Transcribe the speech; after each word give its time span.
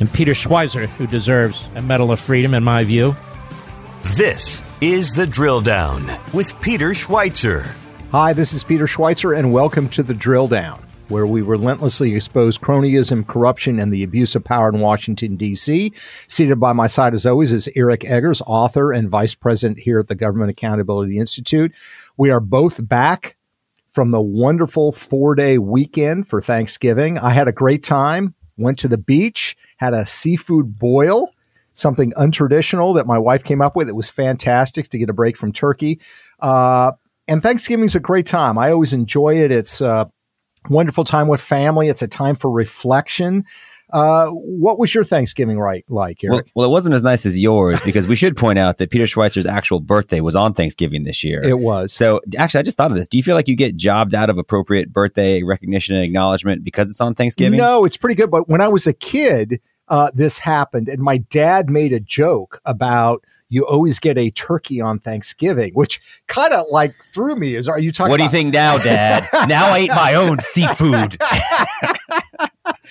and 0.00 0.12
Peter 0.12 0.32
Schweizer, 0.32 0.86
who 0.86 1.06
deserves 1.06 1.64
a 1.74 1.82
Medal 1.82 2.12
of 2.12 2.20
Freedom, 2.20 2.54
in 2.54 2.64
my 2.64 2.84
view. 2.84 3.16
This 4.16 4.62
is 4.80 5.12
The 5.12 5.26
Drill 5.26 5.60
Down 5.60 6.04
with 6.32 6.58
Peter 6.60 6.90
Schweizer. 6.90 7.74
Hi, 8.12 8.32
this 8.32 8.52
is 8.52 8.64
Peter 8.64 8.86
Schweizer, 8.86 9.36
and 9.36 9.52
welcome 9.52 9.88
to 9.90 10.02
The 10.02 10.14
Drill 10.14 10.48
Down, 10.48 10.80
where 11.08 11.26
we 11.26 11.42
relentlessly 11.42 12.14
expose 12.14 12.56
cronyism, 12.56 13.26
corruption, 13.26 13.78
and 13.78 13.92
the 13.92 14.04
abuse 14.04 14.34
of 14.34 14.44
power 14.44 14.68
in 14.68 14.80
Washington, 14.80 15.36
D.C. 15.36 15.92
Seated 16.26 16.60
by 16.60 16.72
my 16.72 16.86
side, 16.86 17.12
as 17.12 17.26
always, 17.26 17.52
is 17.52 17.68
Eric 17.74 18.04
Eggers, 18.04 18.40
author 18.46 18.92
and 18.92 19.10
vice 19.10 19.34
president 19.34 19.80
here 19.80 19.98
at 19.98 20.08
the 20.08 20.14
Government 20.14 20.50
Accountability 20.50 21.18
Institute. 21.18 21.74
We 22.16 22.30
are 22.30 22.40
both 22.40 22.86
back 22.88 23.36
from 23.92 24.10
the 24.12 24.20
wonderful 24.20 24.92
four 24.92 25.34
day 25.34 25.58
weekend 25.58 26.28
for 26.28 26.40
Thanksgiving. 26.40 27.18
I 27.18 27.30
had 27.30 27.48
a 27.48 27.52
great 27.52 27.82
time, 27.82 28.34
went 28.58 28.78
to 28.80 28.88
the 28.88 28.98
beach, 28.98 29.56
had 29.78 29.94
a 29.94 30.04
seafood 30.04 30.78
boil 30.78 31.32
something 31.78 32.12
untraditional 32.12 32.96
that 32.96 33.06
my 33.06 33.18
wife 33.18 33.44
came 33.44 33.62
up 33.62 33.76
with. 33.76 33.88
It 33.88 33.94
was 33.94 34.08
fantastic 34.08 34.88
to 34.88 34.98
get 34.98 35.08
a 35.08 35.12
break 35.12 35.36
from 35.36 35.52
turkey. 35.52 36.00
Uh, 36.40 36.92
and 37.28 37.42
Thanksgiving's 37.42 37.94
a 37.94 38.00
great 38.00 38.26
time. 38.26 38.58
I 38.58 38.72
always 38.72 38.92
enjoy 38.92 39.36
it. 39.36 39.52
It's 39.52 39.80
a 39.80 40.10
wonderful 40.68 41.04
time 41.04 41.28
with 41.28 41.40
family. 41.40 41.88
It's 41.88 42.02
a 42.02 42.08
time 42.08 42.36
for 42.36 42.50
reflection. 42.50 43.44
Uh, 43.90 44.28
what 44.28 44.78
was 44.78 44.94
your 44.94 45.04
Thanksgiving 45.04 45.58
right 45.58 45.84
like, 45.88 46.22
Eric? 46.22 46.32
Well, 46.32 46.42
well, 46.54 46.66
it 46.66 46.70
wasn't 46.70 46.94
as 46.94 47.02
nice 47.02 47.24
as 47.24 47.38
yours 47.38 47.80
because 47.82 48.06
we 48.06 48.16
should 48.16 48.36
point 48.36 48.58
out 48.58 48.78
that 48.78 48.90
Peter 48.90 49.04
Schweizer's 49.04 49.46
actual 49.46 49.80
birthday 49.80 50.20
was 50.20 50.34
on 50.34 50.52
Thanksgiving 50.52 51.04
this 51.04 51.24
year. 51.24 51.40
It 51.42 51.58
was. 51.58 51.92
So 51.92 52.20
actually, 52.36 52.60
I 52.60 52.62
just 52.64 52.76
thought 52.76 52.90
of 52.90 52.96
this. 52.96 53.08
Do 53.08 53.16
you 53.16 53.22
feel 53.22 53.34
like 53.34 53.48
you 53.48 53.56
get 53.56 53.76
jobbed 53.76 54.14
out 54.14 54.28
of 54.28 54.38
appropriate 54.38 54.92
birthday 54.92 55.42
recognition 55.42 55.94
and 55.94 56.04
acknowledgement 56.04 56.64
because 56.64 56.90
it's 56.90 57.00
on 57.00 57.14
Thanksgiving? 57.14 57.58
No, 57.58 57.84
it's 57.84 57.96
pretty 57.96 58.14
good. 58.14 58.30
But 58.30 58.48
when 58.48 58.60
I 58.60 58.68
was 58.68 58.86
a 58.86 58.92
kid, 58.92 59.60
uh, 59.88 60.10
this 60.12 60.38
happened, 60.38 60.88
and 60.88 61.00
my 61.00 61.18
dad 61.18 61.70
made 61.70 61.92
a 61.92 62.00
joke 62.00 62.60
about 62.66 63.24
you 63.48 63.66
always 63.66 63.98
get 63.98 64.18
a 64.18 64.30
turkey 64.30 64.80
on 64.80 64.98
Thanksgiving, 64.98 65.72
which 65.72 66.00
kind 66.26 66.52
of 66.52 66.66
like 66.70 66.94
threw 67.14 67.34
me. 67.34 67.54
Is 67.54 67.68
are 67.68 67.78
you 67.78 67.92
talking? 67.92 68.10
What 68.10 68.18
do 68.18 68.24
you 68.24 68.30
think 68.30 68.52
now, 68.52 68.76
Dad? 68.78 69.26
now 69.48 69.70
I 69.70 69.78
ate 69.78 69.90
my 69.90 70.14
own 70.14 70.38
seafood. 70.40 71.18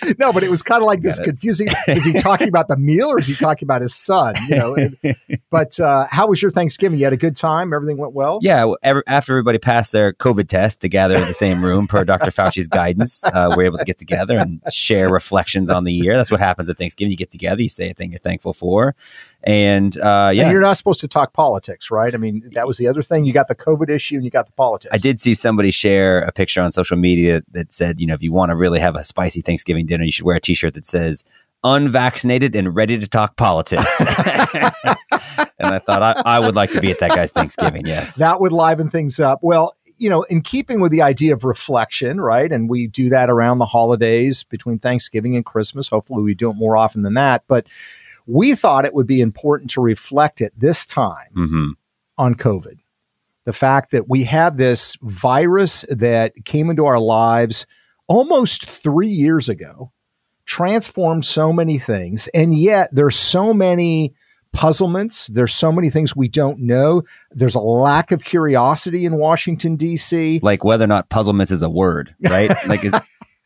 no, 0.19 0.31
but 0.33 0.43
it 0.43 0.49
was 0.49 0.61
kind 0.61 0.81
of 0.81 0.85
like 0.87 1.01
this 1.01 1.19
it. 1.19 1.23
confusing. 1.23 1.67
Is 1.87 2.05
he 2.05 2.13
talking 2.13 2.47
about 2.47 2.67
the 2.67 2.77
meal 2.77 3.09
or 3.09 3.19
is 3.19 3.27
he 3.27 3.35
talking 3.35 3.65
about 3.65 3.81
his 3.81 3.95
son? 3.95 4.35
You 4.47 4.55
know. 4.55 4.75
and- 4.75 4.97
but 5.49 5.79
uh, 5.79 6.07
how 6.09 6.27
was 6.27 6.41
your 6.41 6.51
Thanksgiving? 6.51 6.99
You 6.99 7.05
had 7.05 7.13
a 7.13 7.17
good 7.17 7.35
time. 7.35 7.73
Everything 7.73 7.97
went 7.97 8.13
well. 8.13 8.39
Yeah, 8.41 8.65
well, 8.65 8.77
ever, 8.83 9.03
after 9.07 9.33
everybody 9.33 9.57
passed 9.57 9.91
their 9.91 10.13
COVID 10.13 10.47
test 10.47 10.81
to 10.81 10.89
gather 10.89 11.15
in 11.15 11.21
the 11.21 11.33
same 11.33 11.63
room 11.63 11.87
per 11.87 12.03
Dr. 12.03 12.31
Fauci's 12.31 12.67
guidance, 12.67 13.23
uh, 13.25 13.53
we're 13.55 13.63
able 13.65 13.77
to 13.77 13.85
get 13.85 13.97
together 13.97 14.37
and 14.37 14.61
share 14.71 15.09
reflections 15.09 15.69
on 15.69 15.83
the 15.83 15.93
year. 15.93 16.15
That's 16.15 16.31
what 16.31 16.39
happens 16.39 16.69
at 16.69 16.77
Thanksgiving. 16.77 17.11
You 17.11 17.17
get 17.17 17.31
together, 17.31 17.61
you 17.61 17.69
say 17.69 17.89
a 17.89 17.93
thing 17.93 18.11
you're 18.11 18.19
thankful 18.19 18.53
for, 18.53 18.95
and 19.47 19.97
uh, 19.97 20.27
And 20.27 20.37
yeah, 20.37 20.51
you're 20.51 20.59
not 20.59 20.77
supposed 20.77 20.99
to 20.99 21.07
talk 21.07 21.31
politics, 21.31 21.89
right? 21.89 22.13
I 22.13 22.17
mean, 22.17 22.49
that 22.53 22.67
was 22.67 22.77
the 22.77 22.87
other 22.87 23.01
thing. 23.01 23.23
You 23.23 23.31
got 23.31 23.47
the 23.47 23.55
COVID 23.55 23.89
issue 23.89 24.15
and 24.15 24.25
you 24.25 24.29
got 24.29 24.45
the 24.45 24.51
politics. 24.51 24.93
I 24.93 24.97
did 24.97 25.21
see 25.21 25.33
somebody 25.33 25.71
share 25.71 26.19
a 26.19 26.33
picture 26.33 26.61
on 26.61 26.73
social 26.73 26.97
media 26.97 27.41
that 27.51 27.71
said, 27.71 28.01
you 28.01 28.07
know, 28.07 28.13
if 28.13 28.21
you 28.21 28.33
want 28.33 28.49
to 28.49 28.57
really 28.57 28.81
have 28.81 28.97
a 28.97 29.05
spicy 29.05 29.39
Thanksgiving 29.39 29.85
dinner, 29.85 30.03
you 30.03 30.11
should 30.11 30.25
wear 30.25 30.35
a 30.35 30.41
T-shirt 30.41 30.73
that 30.73 30.85
says 30.85 31.23
"unvaccinated 31.63 32.55
and 32.57 32.75
ready 32.75 32.97
to 32.97 33.07
talk 33.07 33.37
politics." 33.37 33.85
and 33.99 34.09
I 35.61 35.79
thought 35.79 36.01
I, 36.01 36.21
I 36.25 36.39
would 36.39 36.55
like 36.55 36.71
to 36.71 36.81
be 36.81 36.91
at 36.91 36.99
that 36.99 37.11
guy's 37.11 37.31
Thanksgiving. 37.31 37.85
Yes. 37.85 38.17
that 38.17 38.41
would 38.41 38.51
liven 38.51 38.89
things 38.89 39.17
up. 39.17 39.39
Well, 39.41 39.77
you 39.97 40.09
know, 40.09 40.23
in 40.23 40.41
keeping 40.41 40.81
with 40.81 40.91
the 40.91 41.01
idea 41.01 41.33
of 41.33 41.45
reflection, 41.45 42.19
right? 42.19 42.51
And 42.51 42.69
we 42.69 42.87
do 42.87 43.07
that 43.09 43.29
around 43.29 43.59
the 43.59 43.65
holidays 43.65 44.43
between 44.43 44.77
Thanksgiving 44.77 45.37
and 45.37 45.45
Christmas. 45.45 45.87
Hopefully, 45.87 46.21
we 46.21 46.33
do 46.33 46.49
it 46.49 46.55
more 46.55 46.75
often 46.75 47.03
than 47.03 47.13
that. 47.13 47.43
But 47.47 47.67
we 48.27 48.53
thought 48.53 48.85
it 48.85 48.93
would 48.93 49.07
be 49.07 49.21
important 49.21 49.71
to 49.71 49.81
reflect 49.81 50.41
at 50.41 50.51
this 50.57 50.85
time 50.85 51.31
hmm 51.33 51.69
on 52.19 52.33
COVID. 52.33 52.79
The 53.45 53.53
fact 53.53 53.91
that 53.91 54.09
we 54.09 54.23
have 54.23 54.57
this 54.57 54.97
virus 55.03 55.85
that 55.89 56.33
came 56.45 56.71
into 56.71 56.85
our 56.87 56.99
lives 56.99 57.67
almost 58.07 58.65
three 58.65 59.09
years 59.09 59.47
ago, 59.49 59.91
transformed 60.45 61.25
so 61.25 61.53
many 61.53 61.77
things, 61.77 62.27
and 62.29 62.57
yet 62.57 62.89
there's 62.91 63.15
so 63.15 63.53
many 63.53 64.15
puzzlements. 64.51 65.27
There's 65.27 65.53
so 65.53 65.71
many 65.71 65.89
things 65.89 66.15
we 66.15 66.27
don't 66.27 66.59
know. 66.59 67.03
There's 67.31 67.55
a 67.55 67.59
lack 67.59 68.11
of 68.11 68.23
curiosity 68.23 69.05
in 69.05 69.17
Washington, 69.17 69.75
D.C. 69.75 70.39
Like 70.41 70.63
whether 70.63 70.85
or 70.85 70.87
not 70.87 71.09
puzzlements 71.09 71.51
is 71.51 71.61
a 71.61 71.69
word, 71.69 72.15
right? 72.27 72.51
Like, 72.67 72.83
is, 72.83 72.93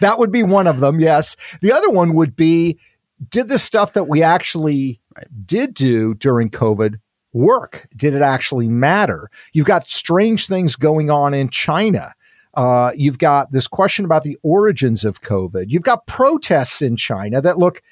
that 0.00 0.16
would 0.18 0.30
be 0.30 0.42
one 0.42 0.66
of 0.66 0.80
them, 0.80 1.00
yes. 1.00 1.36
The 1.62 1.72
other 1.72 1.88
one 1.88 2.14
would 2.14 2.36
be 2.36 2.78
did 3.28 3.48
the 3.48 3.58
stuff 3.58 3.92
that 3.94 4.08
we 4.08 4.22
actually 4.22 5.00
did 5.44 5.74
do 5.74 6.14
during 6.14 6.50
COVID 6.50 7.00
work? 7.32 7.88
Did 7.96 8.14
it 8.14 8.22
actually 8.22 8.68
matter? 8.68 9.28
You've 9.52 9.66
got 9.66 9.84
strange 9.90 10.46
things 10.46 10.76
going 10.76 11.10
on 11.10 11.34
in 11.34 11.50
China. 11.50 12.14
Uh, 12.54 12.92
you've 12.94 13.18
got 13.18 13.52
this 13.52 13.68
question 13.68 14.04
about 14.04 14.22
the 14.22 14.38
origins 14.42 15.04
of 15.04 15.20
COVID. 15.20 15.66
You've 15.68 15.82
got 15.82 16.06
protests 16.06 16.80
in 16.80 16.96
China 16.96 17.40
that 17.42 17.58
look 17.58 17.82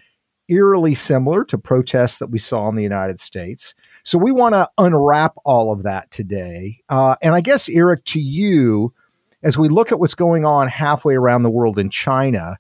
eerily 0.49 0.95
similar 0.95 1.45
to 1.45 1.59
protests 1.59 2.19
that 2.19 2.31
we 2.31 2.39
saw 2.39 2.69
in 2.69 2.77
the 2.77 2.83
United 2.83 3.19
States. 3.21 3.75
So 4.03 4.19
we 4.19 4.33
want 4.33 4.55
to 4.55 4.69
unwrap 4.79 5.35
all 5.45 5.73
of 5.73 5.83
that 5.85 6.11
today. 6.11 6.81
Uh, 6.89 7.17
and 7.23 7.35
I 7.35 7.41
guess, 7.41 7.69
Eric, 7.69 8.05
to 8.07 8.21
you, 8.21 8.93
as 9.43 9.59
we 9.59 9.69
look 9.69 9.93
at 9.93 9.99
what's 9.99 10.15
going 10.15 10.45
on 10.45 10.69
halfway 10.69 11.15
around 11.15 11.43
the 11.43 11.51
world 11.51 11.79
in 11.79 11.91
China, 11.91 12.57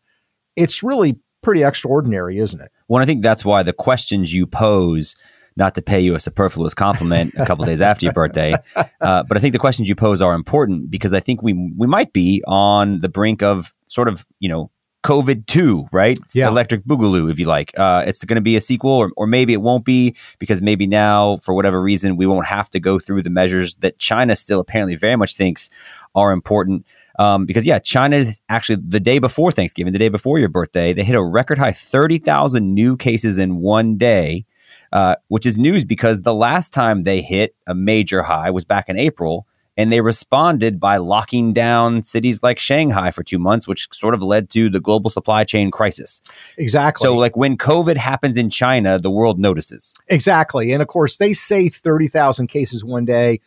it's 0.56 0.82
really 0.82 1.18
pretty 1.44 1.62
extraordinary, 1.62 2.38
isn't 2.38 2.60
it? 2.60 2.70
well, 2.88 3.02
I 3.02 3.06
think 3.06 3.22
that's 3.22 3.44
why 3.44 3.62
the 3.62 3.72
questions 3.72 4.32
you 4.32 4.46
pose, 4.46 5.14
not 5.56 5.74
to 5.76 5.82
pay 5.82 6.00
you 6.00 6.14
a 6.14 6.20
superfluous 6.20 6.74
compliment 6.74 7.34
a 7.38 7.46
couple 7.46 7.64
days 7.64 7.80
after 7.80 8.06
your 8.06 8.12
birthday, 8.12 8.54
uh, 9.00 9.22
but 9.22 9.36
I 9.36 9.40
think 9.40 9.52
the 9.52 9.58
questions 9.58 9.88
you 9.88 9.94
pose 9.94 10.20
are 10.20 10.34
important 10.34 10.90
because 10.90 11.12
I 11.12 11.20
think 11.20 11.42
we 11.42 11.52
we 11.76 11.86
might 11.86 12.12
be 12.12 12.42
on 12.46 13.00
the 13.00 13.08
brink 13.08 13.42
of 13.42 13.74
sort 13.86 14.08
of 14.08 14.26
you 14.40 14.48
know 14.48 14.70
COVID 15.04 15.46
two, 15.46 15.86
right? 15.92 16.18
Yeah. 16.34 16.48
Electric 16.48 16.84
Boogaloo, 16.84 17.30
if 17.30 17.38
you 17.38 17.44
like. 17.44 17.78
Uh, 17.78 18.04
it's 18.06 18.24
going 18.24 18.36
to 18.36 18.42
be 18.42 18.56
a 18.56 18.60
sequel, 18.60 18.90
or, 18.90 19.12
or 19.16 19.26
maybe 19.26 19.52
it 19.52 19.60
won't 19.60 19.84
be 19.84 20.16
because 20.38 20.62
maybe 20.62 20.86
now, 20.86 21.36
for 21.36 21.54
whatever 21.54 21.80
reason, 21.80 22.16
we 22.16 22.26
won't 22.26 22.46
have 22.46 22.70
to 22.70 22.80
go 22.80 22.98
through 22.98 23.22
the 23.22 23.30
measures 23.30 23.74
that 23.76 23.98
China 23.98 24.34
still 24.34 24.60
apparently 24.60 24.96
very 24.96 25.16
much 25.16 25.36
thinks 25.36 25.68
are 26.14 26.32
important. 26.32 26.86
Um, 27.18 27.46
because 27.46 27.66
yeah, 27.66 27.78
China 27.78 28.16
is 28.16 28.40
actually 28.48 28.82
the 28.86 29.00
day 29.00 29.18
before 29.18 29.52
Thanksgiving, 29.52 29.92
the 29.92 29.98
day 29.98 30.08
before 30.08 30.38
your 30.38 30.48
birthday, 30.48 30.92
they 30.92 31.04
hit 31.04 31.14
a 31.14 31.22
record 31.22 31.58
high 31.58 31.72
thirty 31.72 32.18
thousand 32.18 32.74
new 32.74 32.96
cases 32.96 33.38
in 33.38 33.56
one 33.56 33.96
day, 33.96 34.46
uh, 34.92 35.16
which 35.28 35.46
is 35.46 35.58
news 35.58 35.84
because 35.84 36.22
the 36.22 36.34
last 36.34 36.72
time 36.72 37.04
they 37.04 37.20
hit 37.20 37.54
a 37.66 37.74
major 37.74 38.22
high 38.22 38.50
was 38.50 38.64
back 38.64 38.88
in 38.88 38.98
April, 38.98 39.46
and 39.76 39.92
they 39.92 40.00
responded 40.00 40.78
by 40.78 40.96
locking 40.96 41.52
down 41.52 42.02
cities 42.02 42.42
like 42.42 42.58
Shanghai 42.58 43.10
for 43.10 43.22
two 43.22 43.38
months, 43.38 43.66
which 43.66 43.88
sort 43.92 44.14
of 44.14 44.22
led 44.22 44.50
to 44.50 44.68
the 44.68 44.80
global 44.80 45.10
supply 45.10 45.44
chain 45.44 45.70
crisis. 45.70 46.20
Exactly. 46.56 47.04
So, 47.04 47.16
like 47.16 47.36
when 47.36 47.56
COVID 47.56 47.96
happens 47.96 48.36
in 48.36 48.50
China, 48.50 48.98
the 48.98 49.10
world 49.10 49.38
notices. 49.38 49.94
exactly. 50.08 50.72
And 50.72 50.82
of 50.82 50.88
course, 50.88 51.16
they 51.16 51.32
say 51.32 51.68
30,000 51.68 52.46
cases 52.46 52.84
one 52.84 53.04
day. 53.04 53.40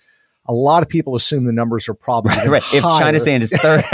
A 0.47 0.53
lot 0.53 0.81
of 0.83 0.89
people 0.89 1.15
assume 1.15 1.45
the 1.45 1.51
numbers 1.51 1.89
are 1.89 1.93
probably 1.93 2.33
even 2.37 2.51
right? 2.51 2.63
If. 2.73 2.83
China's 2.83 3.23
saying 3.23 3.41
it's 3.41 3.55
thirty, 3.57 3.85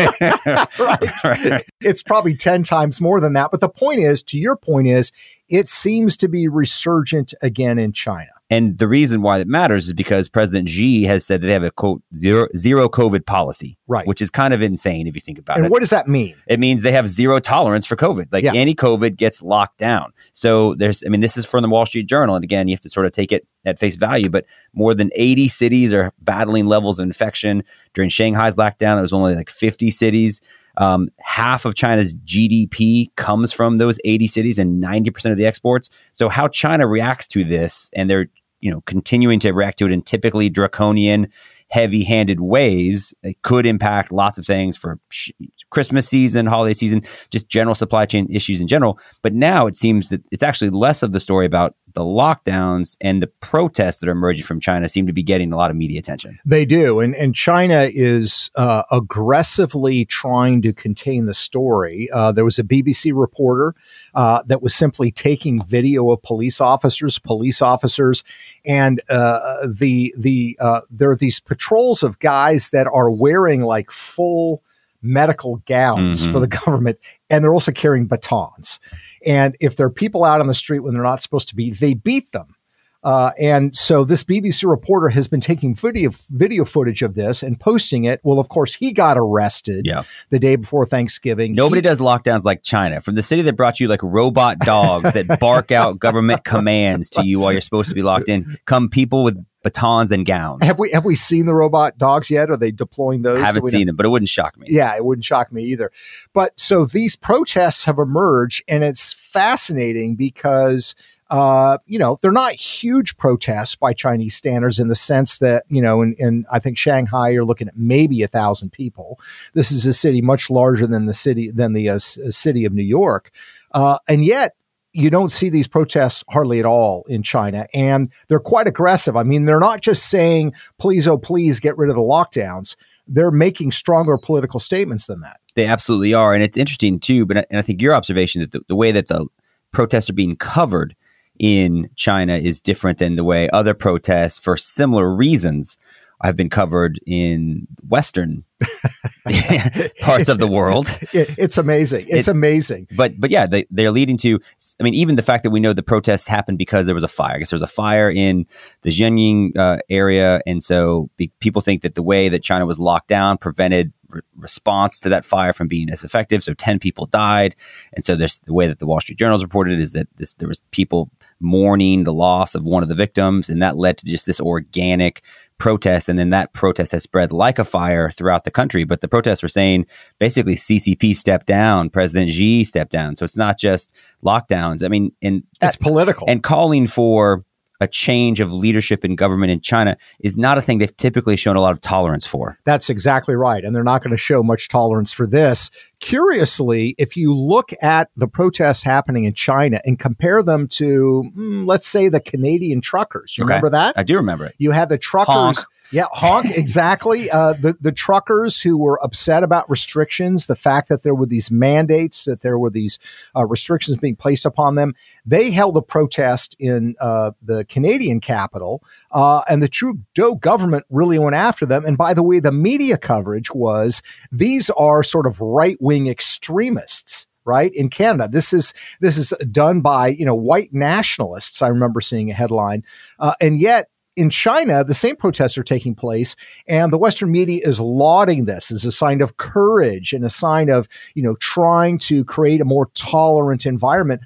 Right. 0.79 1.65
it's 1.81 2.03
probably 2.03 2.35
10 2.35 2.63
times 2.63 3.01
more 3.01 3.19
than 3.19 3.33
that. 3.33 3.51
But 3.51 3.59
the 3.61 3.69
point 3.69 4.01
is, 4.01 4.23
to 4.23 4.39
your 4.39 4.55
point 4.55 4.87
is, 4.87 5.11
it 5.49 5.69
seems 5.69 6.17
to 6.17 6.27
be 6.27 6.47
resurgent 6.47 7.33
again 7.41 7.79
in 7.79 7.91
China. 7.93 8.29
And 8.53 8.77
the 8.77 8.87
reason 8.87 9.21
why 9.21 9.39
it 9.39 9.47
matters 9.47 9.87
is 9.87 9.93
because 9.93 10.27
President 10.29 10.69
Xi 10.69 11.05
has 11.05 11.25
said 11.25 11.41
that 11.41 11.47
they 11.47 11.53
have 11.53 11.63
a 11.63 11.71
quote 11.71 12.01
zero 12.15 12.47
zero 12.55 12.87
COVID 12.89 13.25
policy, 13.25 13.77
Right. 13.87 14.05
Which 14.07 14.21
is 14.21 14.29
kind 14.29 14.53
of 14.53 14.61
insane 14.61 15.07
if 15.07 15.15
you 15.15 15.21
think 15.21 15.37
about 15.39 15.57
And 15.57 15.63
it. 15.63 15.67
And 15.67 15.71
what 15.71 15.79
does 15.79 15.89
that 15.91 16.07
mean? 16.07 16.35
it 16.47 16.59
means 16.59 16.81
they 16.83 16.91
have 16.91 17.07
zero 17.09 17.39
tolerance 17.39 17.85
for 17.85 17.95
COVID. 17.95 18.27
Like 18.31 18.43
Yeah. 18.43 18.53
any 18.53 18.75
COVID 18.75 19.15
gets 19.17 19.41
locked 19.41 19.77
down. 19.77 20.13
So 20.33 20.75
there's, 20.75 21.03
I 21.05 21.09
mean, 21.09 21.21
this 21.21 21.35
is 21.37 21.45
from 21.45 21.61
the 21.63 21.69
Wall 21.69 21.85
Street 21.85 22.07
Journal, 22.07 22.35
and 22.35 22.43
again, 22.43 22.67
you 22.67 22.73
have 22.75 22.81
to 22.81 22.89
sort 22.89 23.05
of 23.05 23.11
take 23.11 23.31
it 23.31 23.47
at 23.65 23.79
face 23.79 23.95
value. 23.95 24.29
But 24.29 24.45
more 24.73 24.93
than 24.93 25.09
80 25.15 25.47
cities 25.47 25.93
are 25.93 26.11
battling 26.21 26.65
levels 26.67 26.99
of 26.99 27.03
infection 27.03 27.63
during 27.93 28.09
Shanghai's 28.09 28.55
lockdown. 28.55 28.97
It 28.97 29.01
was 29.01 29.13
only 29.13 29.35
like 29.35 29.49
50 29.49 29.89
cities. 29.91 30.41
Um, 30.77 31.09
half 31.21 31.65
of 31.65 31.75
China's 31.75 32.15
GDP 32.15 33.09
comes 33.15 33.53
from 33.53 33.77
those 33.77 33.99
80 34.05 34.25
cities 34.27 34.57
and 34.57 34.81
90% 34.83 35.31
of 35.31 35.37
the 35.37 35.45
exports. 35.45 35.89
So 36.13 36.29
how 36.29 36.47
China 36.47 36.87
reacts 36.87 37.27
to 37.29 37.43
this 37.43 37.89
and 37.93 38.09
they're, 38.09 38.27
you 38.63 38.71
know, 38.71 38.79
continuing 38.85 39.39
to 39.41 39.51
react 39.51 39.79
to 39.79 39.85
it 39.85 39.91
in 39.91 40.01
typically 40.01 40.49
draconian, 40.49 41.27
heavy 41.67 42.01
handed 42.01 42.39
ways 42.39 43.13
it 43.21 43.41
could 43.41 43.65
impact 43.65 44.09
lots 44.09 44.37
of 44.37 44.45
things 44.45 44.77
for 44.77 44.99
sh- 45.09 45.31
Christmas 45.69 46.07
season, 46.07 46.45
holiday 46.45 46.73
season, 46.73 47.03
just 47.29 47.49
general 47.49 47.75
supply 47.75 48.05
chain 48.05 48.25
issues 48.31 48.61
in 48.61 48.67
general. 48.69 48.97
But 49.21 49.33
now 49.33 49.67
it 49.67 49.75
seems 49.75 50.07
that 50.09 50.23
it's 50.31 50.43
actually 50.43 50.69
less 50.69 51.03
of 51.03 51.11
the 51.11 51.19
story 51.19 51.45
about 51.45 51.75
the 51.93 52.01
lockdowns 52.01 52.97
and 53.01 53.21
the 53.21 53.27
protests 53.27 53.99
that 54.01 54.09
are 54.09 54.13
emerging 54.13 54.43
from 54.43 54.59
China 54.59 54.87
seem 54.89 55.07
to 55.07 55.13
be 55.13 55.23
getting 55.23 55.51
a 55.53 55.57
lot 55.57 55.71
of 55.71 55.77
media 55.77 55.99
attention. 55.99 56.39
They 56.45 56.65
do, 56.65 56.99
and 56.99 57.15
and 57.15 57.33
China 57.35 57.87
is 57.93 58.51
uh, 58.55 58.83
aggressively 58.91 60.05
trying 60.05 60.61
to 60.63 60.73
contain 60.73 61.25
the 61.25 61.33
story. 61.33 62.09
Uh, 62.11 62.31
there 62.31 62.45
was 62.45 62.59
a 62.59 62.63
BBC 62.63 63.11
reporter 63.13 63.73
uh, 64.13 64.43
that 64.47 64.61
was 64.61 64.75
simply 64.75 65.11
taking 65.11 65.63
video 65.63 66.11
of 66.11 66.21
police 66.21 66.59
officers, 66.61 67.17
police 67.19 67.61
officers, 67.61 68.23
and 68.65 69.01
uh, 69.09 69.65
the 69.67 70.13
the 70.17 70.57
uh, 70.59 70.81
there 70.91 71.09
are 71.11 71.15
these 71.15 71.39
patrols 71.39 72.03
of 72.03 72.19
guys 72.19 72.69
that 72.71 72.87
are 72.87 73.09
wearing 73.09 73.61
like 73.61 73.89
full 73.91 74.61
medical 75.01 75.57
gowns 75.65 76.25
Mhm. 76.27 76.31
for 76.31 76.39
the 76.39 76.47
government, 76.47 76.97
and 77.29 77.43
they're 77.43 77.53
also 77.53 77.71
carrying 77.71 78.05
batons. 78.05 78.79
And 79.25 79.55
if 79.59 79.75
there 79.75 79.85
are 79.87 79.91
people 79.91 80.23
out 80.23 80.39
on 80.41 80.47
the 80.47 80.53
street 80.53 80.79
when 80.79 80.93
they're 80.93 81.03
not 81.03 81.23
supposed 81.23 81.49
to 81.49 81.55
be, 81.55 81.71
they 81.71 81.93
beat 81.93 82.31
them. 82.31 82.55
Uh, 83.03 83.31
and 83.37 83.75
so 83.75 84.05
this 84.05 84.23
BBC 84.23 84.65
reporter 84.69 85.09
has 85.09 85.27
been 85.27 85.41
taking 85.41 85.75
video 85.75 86.11
video 86.29 86.63
footage 86.63 87.01
of 87.01 87.15
this 87.15 87.43
and 87.43 87.59
posting 87.59 88.05
it. 88.05 88.21
Well, 88.23 88.39
of 88.39 88.47
course, 88.47 88.73
he 88.75 88.93
got 88.93 89.17
arrested 89.17 89.85
Yeah. 89.85 90.03
the 90.29 90.39
day 90.39 90.55
before 90.55 90.85
Thanksgiving. 90.85 91.53
Nobody 91.53 91.79
He- 91.79 91.83
does 91.83 91.99
lockdowns 91.99 92.45
like 92.45 92.63
China. 92.63 93.01
From 93.01 93.15
the 93.15 93.21
city 93.23 93.41
that 93.41 93.57
brought 93.57 93.81
you 93.81 93.89
like 93.89 93.99
robot 94.01 94.59
dogs 94.59 95.11
that 95.13 95.37
bark 95.41 95.69
out 95.69 95.99
government 95.99 96.43
commands 96.45 97.09
to 97.09 97.25
you 97.27 97.39
while 97.39 97.51
you're 97.51 97.59
supposed 97.59 97.89
to 97.89 97.95
be 97.95 98.03
locked 98.03 98.29
in, 98.29 98.57
come 98.63 98.87
people 98.87 99.25
with 99.25 99.37
batons 99.63 100.11
and 100.11 100.25
gowns. 100.25 100.63
Have 100.63 100.77
we 100.77 100.91
have 100.91 101.05
we 101.05 101.15
seen 101.15 101.45
the 101.45 101.53
robot 101.53 101.97
dogs 101.97 102.29
yet? 102.29 102.49
Are 102.49 102.57
they 102.57 102.71
deploying 102.71 103.21
those? 103.23 103.39
Do 103.39 103.43
haven't 103.43 103.63
we 103.63 103.71
know? 103.71 103.77
seen 103.77 103.87
them, 103.87 103.95
but 103.95 104.05
it 104.05 104.09
wouldn't 104.09 104.29
shock 104.29 104.57
me. 104.57 104.67
Yeah, 104.69 104.95
it 104.95 105.05
wouldn't 105.05 105.25
shock 105.25 105.51
me 105.51 105.63
either. 105.63 105.91
But 106.33 106.59
so 106.59 106.85
these 106.85 107.15
protests 107.15 107.85
have 107.85 107.97
emerged, 107.97 108.63
and 108.67 108.83
it's 108.83 109.13
fascinating 109.13 110.15
because. 110.15 110.95
Uh, 111.29 111.79
you 111.87 111.97
know, 111.97 112.15
they're 112.21 112.31
not 112.31 112.53
huge 112.53 113.17
protests 113.17 113.75
by 113.75 113.91
Chinese 113.91 114.35
standards 114.35 114.77
in 114.77 114.87
the 114.87 114.93
sense 114.93 115.39
that, 115.39 115.63
you 115.67 115.81
know, 115.81 116.03
in, 116.03 116.13
in 116.19 116.45
I 116.51 116.59
think 116.59 116.77
Shanghai, 116.77 117.29
you're 117.29 117.45
looking 117.45 117.67
at 117.67 117.75
maybe 117.75 118.21
a 118.21 118.27
thousand 118.27 118.71
people. 118.71 119.19
This 119.53 119.71
is 119.71 119.87
a 119.87 119.93
city 119.93 120.21
much 120.21 120.51
larger 120.51 120.85
than 120.85 121.07
the 121.07 121.13
city, 121.15 121.49
than 121.49 121.73
the 121.73 121.89
uh, 121.89 121.97
city 121.97 122.65
of 122.65 122.73
New 122.73 122.83
York. 122.83 123.31
Uh, 123.71 123.97
and 124.07 124.23
yet 124.23 124.55
you 124.93 125.09
don't 125.09 125.31
see 125.31 125.49
these 125.49 125.67
protests 125.67 126.23
hardly 126.29 126.59
at 126.59 126.65
all 126.65 127.03
in 127.09 127.23
China. 127.23 127.67
And 127.73 128.09
they're 128.27 128.39
quite 128.39 128.67
aggressive. 128.67 129.17
I 129.17 129.23
mean, 129.23 129.45
they're 129.45 129.59
not 129.59 129.81
just 129.81 130.09
saying, 130.09 130.53
please, 130.77 131.07
oh, 131.07 131.17
please 131.17 131.59
get 131.59 131.77
rid 131.77 131.89
of 131.89 131.95
the 131.95 132.01
lockdowns. 132.01 132.75
They're 133.07 133.31
making 133.31 133.71
stronger 133.71 134.17
political 134.17 134.59
statements 134.59 135.07
than 135.07 135.21
that. 135.21 135.39
They 135.55 135.65
absolutely 135.65 136.13
are, 136.13 136.33
and 136.33 136.41
it's 136.41 136.57
interesting 136.57 136.99
too. 136.99 137.25
But 137.25 137.45
and 137.49 137.59
I 137.59 137.61
think 137.61 137.81
your 137.81 137.93
observation 137.93 138.41
that 138.41 138.51
the, 138.51 138.61
the 138.67 138.75
way 138.75 138.91
that 138.91 139.07
the 139.07 139.27
protests 139.71 140.09
are 140.09 140.13
being 140.13 140.35
covered 140.35 140.95
in 141.37 141.89
China 141.95 142.37
is 142.37 142.61
different 142.61 142.99
than 142.99 143.15
the 143.15 143.23
way 143.23 143.49
other 143.49 143.73
protests 143.73 144.39
for 144.39 144.55
similar 144.55 145.13
reasons 145.13 145.77
have 146.23 146.37
been 146.37 146.49
covered 146.49 146.99
in 147.05 147.67
Western 147.89 148.43
parts 150.01 150.29
of 150.29 150.39
the 150.39 150.47
world. 150.47 150.87
It's 151.13 151.57
amazing. 151.57 152.05
It's 152.09 152.27
It- 152.27 152.31
amazing. 152.31 152.87
But 152.95 153.19
but 153.19 153.29
yeah, 153.29 153.45
they 153.45 153.65
they're 153.69 153.91
leading 153.91 154.17
to. 154.17 154.39
I 154.79 154.83
mean, 154.83 154.93
even 154.93 155.15
the 155.15 155.21
fact 155.21 155.43
that 155.43 155.51
we 155.51 155.59
know 155.59 155.73
the 155.73 155.83
protests 155.83 156.27
happened 156.27 156.57
because 156.57 156.85
there 156.85 156.95
was 156.95 157.03
a 157.03 157.07
fire. 157.07 157.35
I 157.35 157.39
guess 157.39 157.49
there 157.51 157.55
was 157.55 157.61
a 157.61 157.67
fire 157.67 158.09
in 158.09 158.45
the 158.81 158.89
Xinjiang 158.89 159.57
uh, 159.57 159.77
area, 159.89 160.41
and 160.45 160.63
so 160.63 161.09
be, 161.17 161.31
people 161.39 161.61
think 161.61 161.81
that 161.83 161.95
the 161.95 162.03
way 162.03 162.29
that 162.29 162.43
China 162.43 162.65
was 162.65 162.79
locked 162.79 163.07
down 163.07 163.37
prevented 163.37 163.93
re- 164.09 164.21
response 164.37 164.99
to 165.01 165.09
that 165.09 165.25
fire 165.25 165.53
from 165.53 165.67
being 165.67 165.89
as 165.89 166.03
effective. 166.03 166.43
So 166.43 166.53
ten 166.53 166.79
people 166.79 167.05
died, 167.05 167.55
and 167.93 168.03
so 168.03 168.15
there's 168.15 168.39
the 168.39 168.53
way 168.53 168.67
that 168.67 168.79
the 168.79 168.85
Wall 168.87 168.99
Street 169.01 169.19
Journal's 169.19 169.43
reported 169.43 169.79
is 169.79 169.93
that 169.93 170.07
this 170.17 170.33
there 170.35 170.47
was 170.47 170.61
people 170.71 171.09
mourning 171.39 172.03
the 172.05 172.13
loss 172.13 172.55
of 172.55 172.63
one 172.63 172.83
of 172.83 172.89
the 172.89 172.95
victims, 172.95 173.49
and 173.49 173.61
that 173.61 173.77
led 173.77 173.97
to 173.99 174.05
just 174.05 174.25
this 174.25 174.39
organic 174.41 175.21
protest 175.57 176.09
and 176.09 176.17
then 176.19 176.29
that 176.31 176.53
protest 176.53 176.91
has 176.91 177.03
spread 177.03 177.31
like 177.31 177.59
a 177.59 177.63
fire 177.65 178.09
throughout 178.09 178.43
the 178.43 178.51
country. 178.51 178.83
But 178.83 179.01
the 179.01 179.07
protests 179.07 179.41
were 179.41 179.49
saying 179.49 179.85
basically 180.19 180.55
ccp 180.55 181.15
stepped 181.15 181.45
down 181.45 181.89
president 181.89 182.31
xi 182.31 182.63
stepped 182.63 182.91
down. 182.91 183.15
So 183.15 183.23
it's 183.25 183.37
not 183.37 183.57
just 183.57 183.93
lockdowns. 184.25 184.83
I 184.83 184.87
mean 184.89 185.11
and 185.21 185.43
It's 185.61 185.75
political. 185.75 186.25
and 186.27 186.43
calling 186.43 186.87
for 186.87 187.45
a 187.83 187.87
change 187.87 188.39
of 188.39 188.51
leadership 188.51 189.03
in 189.05 189.15
government 189.15 189.51
in 189.51 189.59
china 189.61 189.95
is 190.21 190.37
not 190.37 190.57
a 190.57 190.61
thing 190.61 190.79
they've 190.79 190.95
typically 190.97 191.35
shown 191.35 191.55
a 191.55 191.61
lot 191.61 191.71
of 191.73 191.81
tolerance 191.81 192.25
for 192.25 192.57
That's 192.65 192.89
exactly 192.89 193.35
right. 193.35 193.63
And 193.63 193.75
they're 193.75 193.83
not 193.83 194.01
going 194.03 194.11
to 194.11 194.17
show 194.17 194.41
much 194.41 194.69
tolerance 194.69 195.11
for 195.11 195.27
this. 195.27 195.69
Curiously, 195.99 196.93
if 196.97 197.17
you 197.17 197.33
look 197.35 197.71
at 197.81 198.09
the 198.15 198.27
protests 198.27 198.83
happening 198.83 199.25
in 199.25 199.33
China 199.33 199.81
and 199.83 199.97
compare 199.97 200.43
them 200.43 200.67
to, 200.69 201.23
mm, 201.35 201.65
let's 201.65 201.87
say, 201.87 202.07
the 202.07 202.19
Canadian 202.21 202.81
truckers, 202.81 203.35
you 203.37 203.43
Okay. 203.43 203.53
remember 203.55 203.69
that? 203.71 203.93
i 203.97 204.03
do 204.03 204.15
remember 204.15 204.45
it 204.45 204.53
You 204.59 204.71
had 204.71 204.89
the 204.89 204.97
truckers. 204.97 205.33
Honk. 205.33 205.57
Yeah, 205.91 206.05
honk, 206.11 206.45
exactly. 206.57 207.29
Uh, 207.29 207.53
the, 207.53 207.77
the 207.79 207.91
truckers 207.91 208.61
who 208.61 208.77
were 208.77 209.03
upset 209.03 209.43
about 209.43 209.69
restrictions, 209.69 210.47
the 210.47 210.55
fact 210.55 210.89
that 210.89 211.03
there 211.03 211.15
were 211.15 211.25
these 211.25 211.51
mandates, 211.51 212.25
that 212.25 212.41
there 212.41 212.57
were 212.57 212.69
these 212.69 212.99
uh, 213.35 213.45
restrictions 213.45 213.97
being 213.97 214.15
placed 214.15 214.45
upon 214.45 214.75
them, 214.75 214.95
they 215.25 215.51
held 215.51 215.77
a 215.77 215.81
protest 215.81 216.55
in 216.59 216.95
uh, 216.99 217.31
the 217.41 217.65
Canadian 217.65 218.19
capital, 218.19 218.83
uh, 219.11 219.41
and 219.47 219.61
the 219.61 219.69
Trudeau 219.69 220.35
government 220.35 220.85
really 220.89 221.19
went 221.19 221.35
after 221.35 221.65
them. 221.65 221.85
And 221.85 221.97
by 221.97 222.13
the 222.13 222.23
way, 222.23 222.39
the 222.39 222.51
media 222.51 222.97
coverage 222.97 223.53
was 223.53 224.01
these 224.31 224.69
are 224.71 225.03
sort 225.03 225.25
of 225.25 225.39
right 225.39 225.77
wing 225.79 226.07
extremists 226.07 227.27
right 227.45 227.73
in 227.73 227.89
canada 227.89 228.29
this 228.31 228.53
is 228.53 228.73
this 229.01 229.17
is 229.17 229.33
done 229.51 229.81
by 229.81 230.07
you 230.07 230.25
know 230.25 230.33
white 230.33 230.73
nationalists 230.73 231.61
i 231.61 231.67
remember 231.67 231.99
seeing 231.99 232.31
a 232.31 232.33
headline 232.33 232.83
uh, 233.19 233.33
and 233.41 233.59
yet 233.59 233.89
in 234.15 234.29
China, 234.29 234.83
the 234.83 234.93
same 234.93 235.15
protests 235.15 235.57
are 235.57 235.63
taking 235.63 235.95
place, 235.95 236.35
and 236.67 236.93
the 236.93 236.97
Western 236.97 237.31
media 237.31 237.67
is 237.67 237.79
lauding 237.79 238.45
this 238.45 238.71
as 238.71 238.85
a 238.85 238.91
sign 238.91 239.21
of 239.21 239.37
courage 239.37 240.13
and 240.13 240.23
a 240.23 240.29
sign 240.29 240.69
of, 240.69 240.87
you 241.15 241.23
know, 241.23 241.35
trying 241.35 241.97
to 241.99 242.23
create 242.25 242.61
a 242.61 242.65
more 242.65 242.87
tolerant 242.93 243.65
environment. 243.65 244.21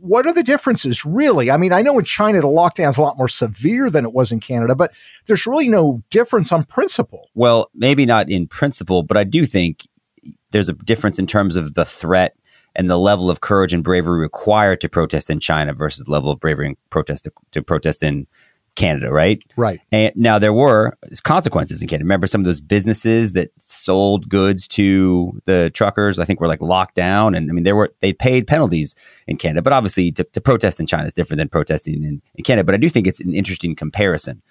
What 0.00 0.26
are 0.26 0.32
the 0.32 0.42
differences, 0.42 1.04
really? 1.04 1.50
I 1.50 1.56
mean, 1.56 1.72
I 1.72 1.82
know 1.82 1.98
in 1.98 2.04
China 2.04 2.40
the 2.40 2.46
lockdown 2.46 2.90
is 2.90 2.98
a 2.98 3.02
lot 3.02 3.18
more 3.18 3.28
severe 3.28 3.90
than 3.90 4.04
it 4.04 4.12
was 4.12 4.30
in 4.30 4.40
Canada, 4.40 4.74
but 4.74 4.92
there's 5.26 5.46
really 5.46 5.68
no 5.68 6.02
difference 6.10 6.52
on 6.52 6.64
principle. 6.64 7.28
Well, 7.34 7.70
maybe 7.74 8.06
not 8.06 8.30
in 8.30 8.46
principle, 8.46 9.02
but 9.02 9.16
I 9.16 9.24
do 9.24 9.46
think 9.46 9.88
there's 10.52 10.68
a 10.68 10.74
difference 10.74 11.18
in 11.18 11.26
terms 11.26 11.56
of 11.56 11.74
the 11.74 11.84
threat 11.84 12.36
and 12.76 12.90
the 12.90 12.98
level 12.98 13.30
of 13.30 13.40
courage 13.40 13.72
and 13.72 13.82
bravery 13.82 14.20
required 14.20 14.80
to 14.82 14.88
protest 14.88 15.28
in 15.28 15.40
China 15.40 15.72
versus 15.72 16.04
the 16.04 16.12
level 16.12 16.30
of 16.30 16.38
bravery 16.38 16.68
and 16.68 16.76
protest 16.90 17.24
to, 17.24 17.32
to 17.52 17.62
protest 17.62 18.02
in 18.02 18.26
Canada, 18.76 19.10
right? 19.12 19.42
Right. 19.56 19.80
And 19.90 20.12
now 20.14 20.38
there 20.38 20.52
were 20.52 20.96
consequences 21.24 21.82
in 21.82 21.88
Canada. 21.88 22.04
Remember 22.04 22.26
some 22.26 22.40
of 22.40 22.44
those 22.44 22.60
businesses 22.60 23.32
that 23.32 23.50
sold 23.58 24.28
goods 24.28 24.68
to 24.68 25.40
the 25.46 25.70
truckers, 25.74 26.18
I 26.18 26.24
think 26.24 26.40
were 26.40 26.46
like 26.46 26.60
locked 26.60 26.94
down. 26.94 27.34
And 27.34 27.50
I 27.50 27.52
mean, 27.52 27.64
there 27.64 27.74
were, 27.74 27.90
they 28.00 28.12
paid 28.12 28.46
penalties 28.46 28.94
in 29.26 29.36
Canada, 29.36 29.62
but 29.62 29.72
obviously 29.72 30.12
to, 30.12 30.24
to 30.24 30.40
protest 30.40 30.78
in 30.78 30.86
China 30.86 31.04
is 31.06 31.14
different 31.14 31.38
than 31.38 31.48
protesting 31.48 32.04
in, 32.04 32.22
in 32.34 32.44
Canada. 32.44 32.64
But 32.64 32.74
I 32.74 32.78
do 32.78 32.88
think 32.88 33.06
it's 33.06 33.20
an 33.20 33.34
interesting 33.34 33.74
comparison. 33.74 34.42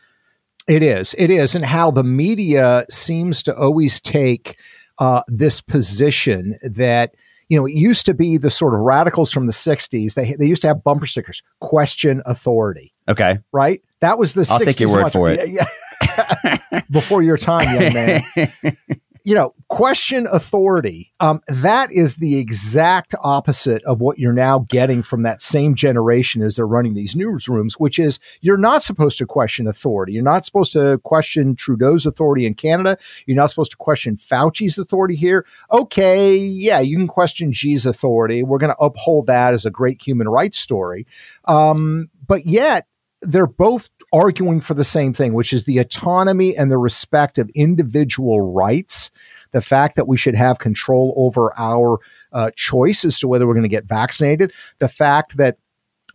It 0.68 0.82
is. 0.82 1.14
It 1.18 1.30
is. 1.30 1.54
And 1.56 1.64
how 1.64 1.92
the 1.92 2.04
media 2.04 2.86
seems 2.90 3.44
to 3.44 3.56
always 3.56 4.02
take 4.02 4.58
uh, 4.98 5.22
this 5.28 5.62
position 5.62 6.58
that, 6.64 7.14
you 7.50 7.60
know, 7.60 7.68
it 7.68 7.74
used 7.74 8.08
to 8.08 8.16
be 8.16 8.38
the 8.38 8.50
sort 8.50 8.74
of 8.74 8.80
radicals 8.80 9.32
from 9.32 9.46
the 9.46 9.54
60s. 9.54 10.16
They, 10.16 10.34
they 10.34 10.48
used 10.48 10.64
to 10.64 10.68
have 10.68 10.84
bumper 10.84 11.06
stickers, 11.06 11.44
question 11.60 12.24
authority, 12.26 12.94
Okay. 13.08 13.38
right? 13.52 13.82
That 14.06 14.20
was 14.20 14.36
the 14.36 14.48
I'll 14.52 14.60
60s. 14.60 14.66
take 14.66 14.80
your 14.80 14.94
word 14.94 15.12
for 15.12 15.32
it. 15.32 15.50
Yeah, 15.50 15.66
yeah. 15.66 16.82
Before 16.92 17.24
your 17.24 17.38
time, 17.38 17.64
young 17.74 17.94
man. 17.94 18.24
you 19.26 19.34
know, 19.34 19.56
question 19.70 20.28
authority. 20.32 21.12
Um, 21.20 21.42
that 21.48 21.92
is 21.92 22.18
the 22.18 22.38
exact 22.38 23.16
opposite 23.24 23.84
of 23.86 24.00
what 24.00 24.20
you're 24.20 24.32
now 24.32 24.60
getting 24.70 25.02
from 25.02 25.24
that 25.24 25.42
same 25.42 25.74
generation 25.74 26.44
as 26.44 26.56
they're 26.56 26.68
running 26.68 26.94
these 26.94 27.16
newsrooms, 27.16 27.74
which 27.80 27.98
is 27.98 28.20
you're 28.42 28.56
not 28.56 28.84
supposed 28.84 29.18
to 29.18 29.26
question 29.26 29.66
authority. 29.66 30.14
You're 30.14 30.22
not 30.22 30.46
supposed 30.46 30.74
to 30.74 31.00
question 31.00 31.56
Trudeau's 31.56 32.06
authority 32.06 32.46
in 32.46 32.54
Canada. 32.54 33.00
You're 33.26 33.36
not 33.36 33.50
supposed 33.50 33.72
to 33.72 33.78
question 33.78 34.16
Fauci's 34.16 34.78
authority 34.78 35.16
here. 35.16 35.44
Okay, 35.72 36.36
yeah, 36.36 36.80
you 36.80 36.96
can 36.96 37.08
question 37.08 37.52
Xi's 37.52 37.88
authority. 37.88 38.44
We're 38.44 38.60
going 38.60 38.76
to 38.76 38.84
uphold 38.84 39.26
that 39.26 39.56
as 39.56 39.66
a 39.66 39.72
great 39.72 40.06
human 40.06 40.30
rights 40.30 40.60
story. 40.60 41.08
Um, 41.46 42.12
but 42.28 42.46
yet, 42.46 42.86
they're 43.22 43.48
both 43.48 43.90
arguing 44.16 44.62
for 44.62 44.74
the 44.74 44.84
same 44.86 45.14
thing, 45.14 45.34
which 45.34 45.52
is 45.52 45.66
the 45.66 45.78
autonomy 45.78 46.56
and 46.56 46.72
the 46.72 46.78
respect 46.78 47.38
of 47.38 47.50
individual 47.54 48.54
rights. 48.54 49.12
the 49.52 49.62
fact 49.62 49.96
that 49.96 50.08
we 50.08 50.18
should 50.18 50.36
have 50.36 50.60
control 50.60 51.14
over 51.16 51.54
our 51.58 52.00
uh, 52.34 52.52
choice 52.56 53.06
as 53.06 53.20
to 53.20 53.28
whether 53.28 53.48
we're 53.48 53.54
going 53.54 53.64
to 53.64 53.70
get 53.70 53.86
vaccinated, 53.86 54.52
the 54.80 54.90
fact 54.90 55.38
that 55.38 55.58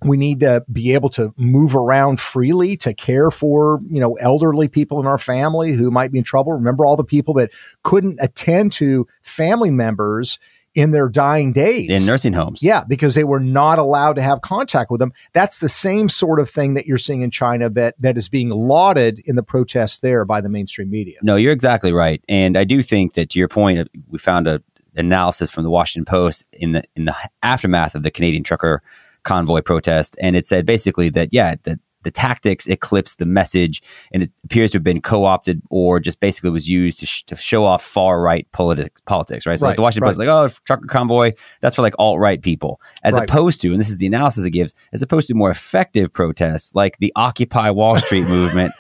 we 0.02 0.16
need 0.16 0.40
to 0.40 0.64
be 0.72 0.94
able 0.94 1.08
to 1.10 1.32
move 1.36 1.74
around 1.74 2.20
freely 2.20 2.76
to 2.78 2.94
care 2.94 3.30
for 3.30 3.80
you 3.88 4.00
know 4.00 4.14
elderly 4.14 4.68
people 4.68 5.00
in 5.00 5.06
our 5.06 5.18
family 5.18 5.72
who 5.72 5.90
might 5.90 6.10
be 6.10 6.18
in 6.18 6.24
trouble 6.24 6.52
remember 6.52 6.86
all 6.86 6.96
the 6.96 7.04
people 7.04 7.34
that 7.34 7.50
couldn't 7.82 8.18
attend 8.20 8.72
to 8.72 9.06
family 9.22 9.70
members 9.70 10.38
in 10.80 10.90
their 10.90 11.08
dying 11.08 11.52
days 11.52 11.90
in 11.90 12.06
nursing 12.06 12.32
homes. 12.32 12.62
Yeah, 12.62 12.84
because 12.84 13.14
they 13.14 13.24
were 13.24 13.40
not 13.40 13.78
allowed 13.78 14.14
to 14.14 14.22
have 14.22 14.40
contact 14.42 14.90
with 14.90 14.98
them. 14.98 15.12
That's 15.32 15.58
the 15.58 15.68
same 15.68 16.08
sort 16.08 16.40
of 16.40 16.50
thing 16.50 16.74
that 16.74 16.86
you're 16.86 16.98
seeing 16.98 17.22
in 17.22 17.30
China 17.30 17.70
that 17.70 17.94
that 18.00 18.16
is 18.16 18.28
being 18.28 18.48
lauded 18.48 19.20
in 19.24 19.36
the 19.36 19.42
protests 19.42 19.98
there 19.98 20.24
by 20.24 20.40
the 20.40 20.48
mainstream 20.48 20.90
media. 20.90 21.18
No, 21.22 21.36
you're 21.36 21.52
exactly 21.52 21.92
right, 21.92 22.22
and 22.28 22.56
I 22.56 22.64
do 22.64 22.82
think 22.82 23.14
that 23.14 23.30
to 23.30 23.38
your 23.38 23.48
point, 23.48 23.88
we 24.08 24.18
found 24.18 24.48
a 24.48 24.62
analysis 24.96 25.50
from 25.50 25.64
the 25.64 25.70
Washington 25.70 26.04
Post 26.04 26.46
in 26.52 26.72
the 26.72 26.82
in 26.96 27.04
the 27.04 27.14
aftermath 27.42 27.94
of 27.94 28.02
the 28.02 28.10
Canadian 28.10 28.42
trucker 28.42 28.82
convoy 29.22 29.60
protest, 29.60 30.16
and 30.20 30.36
it 30.36 30.46
said 30.46 30.66
basically 30.66 31.10
that 31.10 31.28
yeah, 31.32 31.54
that 31.64 31.78
the 32.02 32.10
tactics 32.10 32.66
eclipsed 32.66 33.18
the 33.18 33.26
message, 33.26 33.82
and 34.12 34.22
it 34.22 34.30
appears 34.44 34.72
to 34.72 34.76
have 34.76 34.84
been 34.84 35.00
co-opted 35.00 35.62
or 35.70 36.00
just 36.00 36.20
basically 36.20 36.50
was 36.50 36.68
used 36.68 37.00
to, 37.00 37.06
sh- 37.06 37.22
to 37.24 37.36
show 37.36 37.64
off 37.64 37.82
far 37.82 38.20
right 38.20 38.50
politics. 38.52 39.00
Politics, 39.06 39.46
right? 39.46 39.58
So 39.58 39.66
Right, 39.66 39.70
like 39.70 39.74
oh, 39.74 39.76
the 39.76 39.82
Washington 39.82 40.02
right. 40.04 40.08
Post, 40.10 40.14
is 40.14 40.26
like 40.26 40.28
oh, 40.28 40.62
trucker 40.66 40.86
convoy, 40.86 41.32
that's 41.60 41.76
for 41.76 41.82
like 41.82 41.94
alt 41.98 42.18
right 42.18 42.40
people, 42.40 42.80
as 43.02 43.14
Right. 43.14 43.28
opposed 43.28 43.60
to, 43.62 43.72
and 43.72 43.80
this 43.80 43.90
is 43.90 43.98
the 43.98 44.06
analysis 44.06 44.44
it 44.44 44.50
gives, 44.50 44.74
as 44.92 45.02
opposed 45.02 45.28
to 45.28 45.34
more 45.34 45.50
effective 45.50 46.12
protests 46.12 46.74
like 46.74 46.96
the 46.98 47.12
Occupy 47.16 47.70
Wall 47.70 47.96
Street 47.98 48.24
movement 48.28 48.72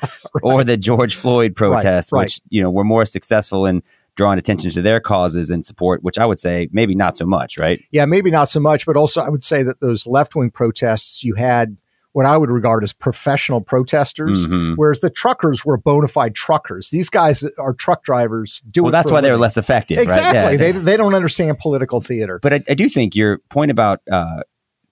or 0.42 0.64
the 0.64 0.76
George 0.76 1.14
Floyd 1.14 1.54
protests, 1.54 2.10
which 2.12 2.40
you 2.48 2.62
know 2.62 2.70
were 2.70 2.84
more 2.84 3.04
successful 3.04 3.66
in 3.66 3.82
drawing 4.16 4.38
attention 4.38 4.70
to 4.72 4.82
their 4.82 5.00
causes 5.00 5.50
and 5.50 5.64
support, 5.64 6.02
which 6.02 6.18
I 6.18 6.26
would 6.26 6.38
say 6.38 6.68
maybe 6.72 6.94
not 6.94 7.16
so 7.16 7.24
much, 7.24 7.56
right? 7.58 7.80
Yeah, 7.90 8.04
maybe 8.06 8.30
not 8.30 8.48
so 8.48 8.60
much, 8.60 8.84
but 8.84 8.96
also 8.96 9.20
I 9.22 9.28
would 9.28 9.44
say 9.44 9.62
that 9.62 9.80
those 9.80 10.06
left 10.06 10.34
wing 10.34 10.50
protests, 10.50 11.22
you 11.24 11.36
had 11.36 11.76
what 12.12 12.26
I 12.26 12.36
would 12.36 12.50
regard 12.50 12.82
as 12.82 12.92
professional 12.92 13.60
protesters, 13.60 14.46
Mhm. 14.46 14.74
whereas 14.76 15.00
the 15.00 15.10
truckers 15.10 15.64
were 15.64 15.76
bona 15.76 16.08
fide 16.08 16.34
truckers. 16.34 16.90
These 16.90 17.08
guys 17.08 17.44
are 17.58 17.72
truck 17.72 18.02
drivers. 18.02 18.62
Do 18.70 18.82
Well, 18.82 18.92
that's 18.92 19.10
why 19.12 19.20
they're 19.20 19.36
less 19.36 19.56
effective, 19.56 19.98
right? 19.98 20.04
Exactly. 20.04 20.52
Yeah, 20.66 20.72
they, 20.72 20.78
they 20.78 20.96
don't 20.96 21.14
understand 21.14 21.58
political 21.60 22.00
theater. 22.00 22.40
But 22.42 22.52
I, 22.52 22.62
I 22.68 22.74
do 22.74 22.88
think 22.88 23.14
your 23.14 23.38
point 23.48 23.70
about 23.70 24.00
uh, 24.10 24.42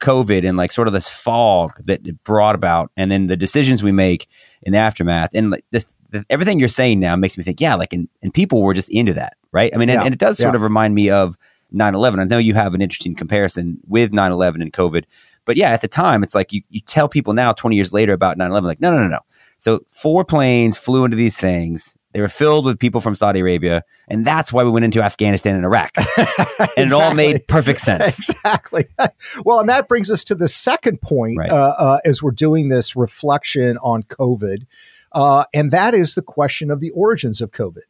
COVID 0.01 0.49
and 0.49 0.57
like 0.57 0.71
sort 0.71 0.87
of 0.87 0.95
this 0.95 1.09
fog 1.09 1.73
that 1.87 2.07
it 2.07 2.23
brought 2.23 2.55
about, 2.55 2.93
and 2.97 3.11
then 3.11 3.27
the 3.27 3.37
decisions 3.37 3.83
we 3.83 3.91
make 3.91 4.29
in 4.63 4.73
the 4.73 4.79
aftermath, 4.79 5.31
and 5.35 5.51
like 5.51 5.65
this, 5.73 5.97
the, 6.11 6.25
everything 6.31 6.61
you're 6.61 6.69
saying 6.69 7.01
now 7.01 7.17
makes 7.17 7.37
me 7.37 7.43
think, 7.43 7.61
yeah, 7.61 7.75
like, 7.75 7.93
and, 7.93 8.09
and 8.23 8.33
people 8.33 8.63
were 8.63 8.75
just 8.75 8.89
into 8.91 9.13
that, 9.15 9.37
right? 9.51 9.73
I 9.75 9.77
mean, 9.77 9.89
and, 9.91 9.99
Yeah. 10.01 10.05
and 10.05 10.15
it 10.15 10.21
does 10.21 10.39
sort 10.39 10.53
Yeah. 10.53 10.57
of 10.57 10.63
remind 10.63 10.95
me 10.95 11.11
of 11.11 11.37
9 11.73 11.95
11. 11.97 12.21
I 12.21 12.25
know 12.25 12.39
you 12.39 12.55
have 12.55 12.75
an 12.75 12.81
interesting 12.81 13.15
comparison 13.17 13.79
with 13.89 14.13
9 14.13 14.31
11 14.31 14.63
and 14.63 14.73
COVID, 14.73 15.03
but 15.49 15.57
yeah, 15.57 15.71
at 15.71 15.81
the 15.81 15.89
time, 15.89 16.23
it's 16.23 16.35
like 16.35 16.53
you, 16.53 16.61
you 16.69 16.83
tell 16.83 17.09
people 17.09 17.33
now, 17.33 17.53
20 17.53 17.75
years 17.75 17.91
later, 17.91 18.13
about 18.13 18.37
9 18.37 18.51
11, 18.51 18.67
like, 18.67 18.83
no, 18.83 18.91
no, 18.91 18.99
no, 18.99 19.09
no. 19.09 19.21
So 19.57 19.81
four 19.89 20.23
planes 20.23 20.77
flew 20.77 21.07
into 21.07 21.17
these 21.17 21.39
things. 21.39 21.97
They 22.13 22.21
were 22.21 22.29
filled 22.29 22.67
with 22.67 22.79
people 22.79 23.01
from 23.01 23.15
Saudi 23.15 23.41
Arabia, 23.41 23.83
and 24.09 24.27
that's 24.27 24.53
why 24.53 24.63
we 24.63 24.71
went 24.71 24.85
into 24.85 25.03
Afghanistan 25.03 25.57
and 25.57 25.65
Iraq. 25.65 25.91
and 26.77 26.87
it 26.89 26.93
all 26.93 27.15
made 27.15 27.49
perfect 27.49 27.81
sense. 27.81 28.29
Exactly. 28.29 28.85
well, 29.47 29.59
and 29.61 29.71
that 29.71 29.89
brings 29.89 30.11
us 30.11 30.23
to 30.25 30.35
the 30.35 30.49
second 30.49 31.01
point 31.01 31.39
Right. 31.39 31.51
uh, 31.51 31.75
uh, 31.79 31.99
as 32.05 32.23
we're 32.23 32.31
doing 32.31 32.69
this 32.69 32.95
reflection 32.95 33.79
on 33.79 34.03
COVID, 34.03 34.67
uh, 35.13 35.45
and 35.55 35.71
that 35.71 35.95
is 35.95 36.15
the 36.15 36.23
question 36.23 36.71
of 36.71 36.81
the 36.81 36.91
origins 36.91 37.41
of 37.41 37.53
COVID. 37.53 37.85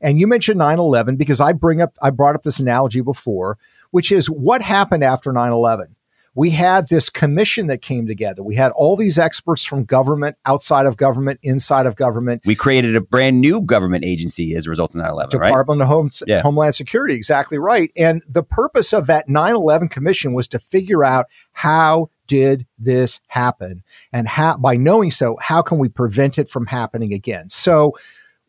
And 0.00 0.18
you 0.18 0.26
mentioned 0.26 0.58
9 0.58 0.80
11 0.80 1.14
because 1.14 1.40
I 1.40 1.52
bring 1.52 1.80
up, 1.80 1.96
I 2.02 2.10
brought 2.10 2.34
up 2.34 2.42
this 2.42 2.58
analogy 2.58 3.02
before, 3.02 3.56
which 3.92 4.10
is 4.10 4.28
what 4.28 4.62
happened 4.62 5.04
after 5.04 5.32
9 5.32 5.52
11. 5.52 5.93
We 6.34 6.50
had 6.50 6.88
this 6.88 7.08
commission 7.10 7.68
that 7.68 7.80
came 7.80 8.06
together. 8.06 8.42
We 8.42 8.56
had 8.56 8.72
all 8.72 8.96
these 8.96 9.18
experts 9.18 9.64
from 9.64 9.84
government, 9.84 10.36
outside 10.44 10.86
of 10.86 10.96
government, 10.96 11.38
inside 11.42 11.86
of 11.86 11.96
government. 11.96 12.42
We 12.44 12.54
created 12.56 12.96
a 12.96 13.00
brand 13.00 13.40
new 13.40 13.60
government 13.60 14.04
agency 14.04 14.54
as 14.54 14.66
a 14.66 14.70
result 14.70 14.94
of 14.94 15.00
9 15.00 15.08
11, 15.10 15.38
right? 15.38 15.48
Department 15.48 15.82
of 15.82 15.88
Home, 15.88 16.10
Yeah. 16.26 16.42
Homeland 16.42 16.74
Security, 16.74 17.14
exactly 17.14 17.58
right. 17.58 17.90
And 17.96 18.22
the 18.28 18.42
purpose 18.42 18.92
of 18.92 19.06
that 19.06 19.28
9/11 19.28 19.88
commission 19.90 20.32
was 20.32 20.48
to 20.48 20.58
figure 20.58 21.04
out 21.04 21.26
how 21.52 22.10
did 22.26 22.66
this 22.78 23.20
happen, 23.28 23.82
and 24.12 24.26
how 24.26 24.56
by 24.56 24.76
knowing 24.76 25.10
so, 25.10 25.36
how 25.40 25.62
can 25.62 25.78
we 25.78 25.88
prevent 25.88 26.38
it 26.38 26.48
from 26.48 26.66
happening 26.66 27.12
again? 27.12 27.50
So 27.50 27.92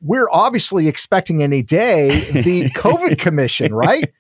we're 0.02 0.30
obviously 0.32 0.88
expecting 0.88 1.44
any 1.44 1.62
day 1.62 2.10
the 2.32 2.70
COVID 2.76 3.20
commission, 3.20 3.74
right? 3.74 4.12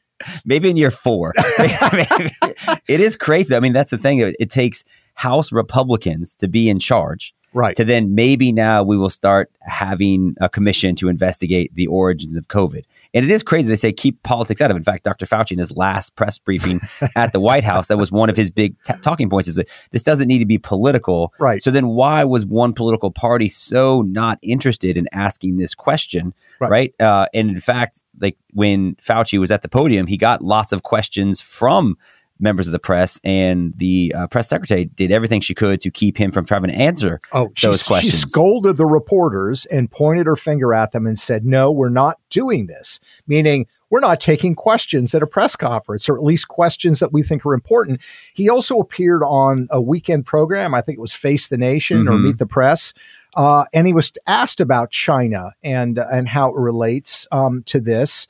Maybe 0.45 0.69
in 0.69 0.77
year 0.77 0.91
four. 0.91 1.33
it 1.37 2.99
is 2.99 3.17
crazy. 3.17 3.55
I 3.55 3.59
mean, 3.59 3.73
that's 3.73 3.91
the 3.91 3.97
thing. 3.97 4.19
It, 4.19 4.35
it 4.39 4.49
takes 4.49 4.83
House 5.15 5.51
Republicans 5.51 6.35
to 6.35 6.47
be 6.47 6.69
in 6.69 6.79
charge. 6.79 7.33
Right. 7.55 7.73
To 7.77 7.85
then 7.85 8.13
maybe 8.13 8.51
now 8.51 8.83
we 8.83 8.97
will 8.97 9.09
start 9.09 9.49
having 9.61 10.35
a 10.41 10.49
commission 10.49 10.93
to 10.97 11.07
investigate 11.07 11.73
the 11.73 11.87
origins 11.87 12.35
of 12.35 12.49
COVID. 12.49 12.83
And 13.13 13.23
it 13.23 13.31
is 13.31 13.43
crazy. 13.43 13.69
They 13.69 13.77
say 13.77 13.93
keep 13.93 14.21
politics 14.23 14.59
out 14.59 14.71
of 14.71 14.75
it. 14.75 14.81
In 14.81 14.83
fact, 14.83 15.05
Dr. 15.05 15.25
Fauci 15.25 15.53
in 15.53 15.59
his 15.59 15.71
last 15.71 16.17
press 16.17 16.37
briefing 16.37 16.81
at 17.15 17.31
the 17.31 17.39
White 17.39 17.63
House, 17.63 17.87
that 17.87 17.97
was 17.97 18.11
one 18.11 18.29
of 18.29 18.35
his 18.35 18.51
big 18.51 18.75
ta 18.83 18.95
talking 19.01 19.29
points 19.29 19.47
is 19.47 19.55
that 19.55 19.69
this 19.91 20.03
doesn't 20.03 20.27
need 20.27 20.39
to 20.39 20.45
be 20.45 20.57
political. 20.57 21.33
Right. 21.39 21.63
So 21.63 21.71
then 21.71 21.87
why 21.87 22.25
was 22.25 22.45
one 22.45 22.73
political 22.73 23.09
party 23.09 23.47
so 23.47 24.01
not 24.01 24.37
interested 24.41 24.97
in 24.97 25.07
asking 25.13 25.55
this 25.55 25.73
question? 25.73 26.33
Right. 26.59 26.69
Right. 26.71 26.93
Uh, 26.99 27.27
and 27.33 27.49
in 27.49 27.59
fact, 27.59 28.01
like 28.21 28.37
when 28.53 28.95
Fauci 28.95 29.39
was 29.39 29.51
at 29.51 29.61
the 29.61 29.69
podium, 29.69 30.07
he 30.07 30.17
got 30.17 30.41
lots 30.43 30.71
of 30.71 30.83
questions 30.83 31.41
from 31.41 31.97
members 32.37 32.67
of 32.67 32.73
the 32.73 32.79
press, 32.79 33.17
and 33.23 33.73
the 33.77 34.13
uh, 34.13 34.27
press 34.27 34.49
secretary 34.49 34.83
did 34.83 35.09
everything 35.09 35.39
she 35.39 35.53
could 35.53 35.79
to 35.79 35.89
keep 35.89 36.17
him 36.17 36.33
from 36.33 36.45
trying 36.45 36.63
to 36.63 36.73
answer 36.73 37.21
Oh, 37.31 37.49
those 37.61 37.79
she 37.81 37.87
questions. 37.87 38.13
She 38.13 38.19
scolded 38.19 38.75
the 38.75 38.85
reporters 38.85 39.65
and 39.67 39.89
pointed 39.89 40.25
her 40.25 40.35
finger 40.35 40.73
at 40.73 40.91
them 40.91 41.07
and 41.07 41.17
said, 41.17 41.45
No, 41.45 41.71
we're 41.71 41.87
not 41.87 42.19
doing 42.29 42.67
this. 42.67 42.99
Meaning, 43.25 43.67
we're 43.89 44.01
not 44.01 44.19
taking 44.19 44.53
questions 44.53 45.15
at 45.15 45.23
a 45.23 45.27
press 45.27 45.55
conference, 45.55 46.09
or 46.09 46.17
at 46.17 46.23
least 46.23 46.49
questions 46.49 46.99
that 46.99 47.13
we 47.13 47.23
think 47.23 47.45
are 47.45 47.53
important. 47.53 48.01
He 48.33 48.49
also 48.49 48.79
appeared 48.79 49.23
on 49.23 49.69
a 49.71 49.79
weekend 49.81 50.25
program. 50.25 50.73
I 50.73 50.81
think 50.81 50.97
it 50.97 51.01
was 51.01 51.13
Face 51.13 51.47
the 51.47 51.57
Nation 51.57 52.05
or 52.05 52.11
Mhm. 52.15 52.23
Meet 52.25 52.39
the 52.39 52.45
Press. 52.47 52.93
Uh, 53.35 53.65
and 53.73 53.85
he 53.85 53.93
was 53.93 54.11
asked 54.27 54.61
about 54.61 54.91
China 54.91 55.51
and 55.63 55.97
and 55.97 56.27
how 56.27 56.49
it 56.49 56.55
relates 56.55 57.27
um, 57.31 57.63
to 57.63 57.79
this. 57.79 58.27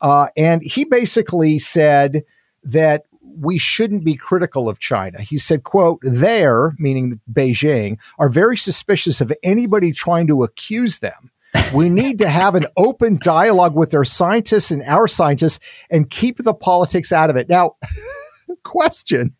Uh, 0.00 0.28
and 0.36 0.62
he 0.62 0.84
basically 0.84 1.58
said 1.58 2.24
that 2.64 3.04
we 3.40 3.58
shouldn't 3.58 4.04
be 4.04 4.16
critical 4.16 4.68
of 4.68 4.78
China. 4.78 5.20
He 5.20 5.38
said, 5.38 5.62
quote, 5.62 6.00
there, 6.02 6.74
meaning 6.78 7.20
Beijing, 7.32 7.98
are 8.18 8.28
very 8.28 8.56
suspicious 8.56 9.20
of 9.20 9.32
anybody 9.42 9.92
trying 9.92 10.26
to 10.28 10.42
accuse 10.42 10.98
them. 10.98 11.30
We 11.72 11.88
need 11.88 12.18
to 12.18 12.28
have 12.28 12.54
an 12.54 12.66
open 12.76 13.18
dialogue 13.22 13.74
with 13.74 13.90
their 13.90 14.04
scientists 14.04 14.70
and 14.70 14.82
our 14.82 15.08
scientists 15.08 15.60
and 15.90 16.10
keep 16.10 16.38
the 16.38 16.54
politics 16.54 17.12
out 17.12 17.30
of 17.30 17.36
it. 17.36 17.48
Now, 17.48 17.76
question 18.64 19.34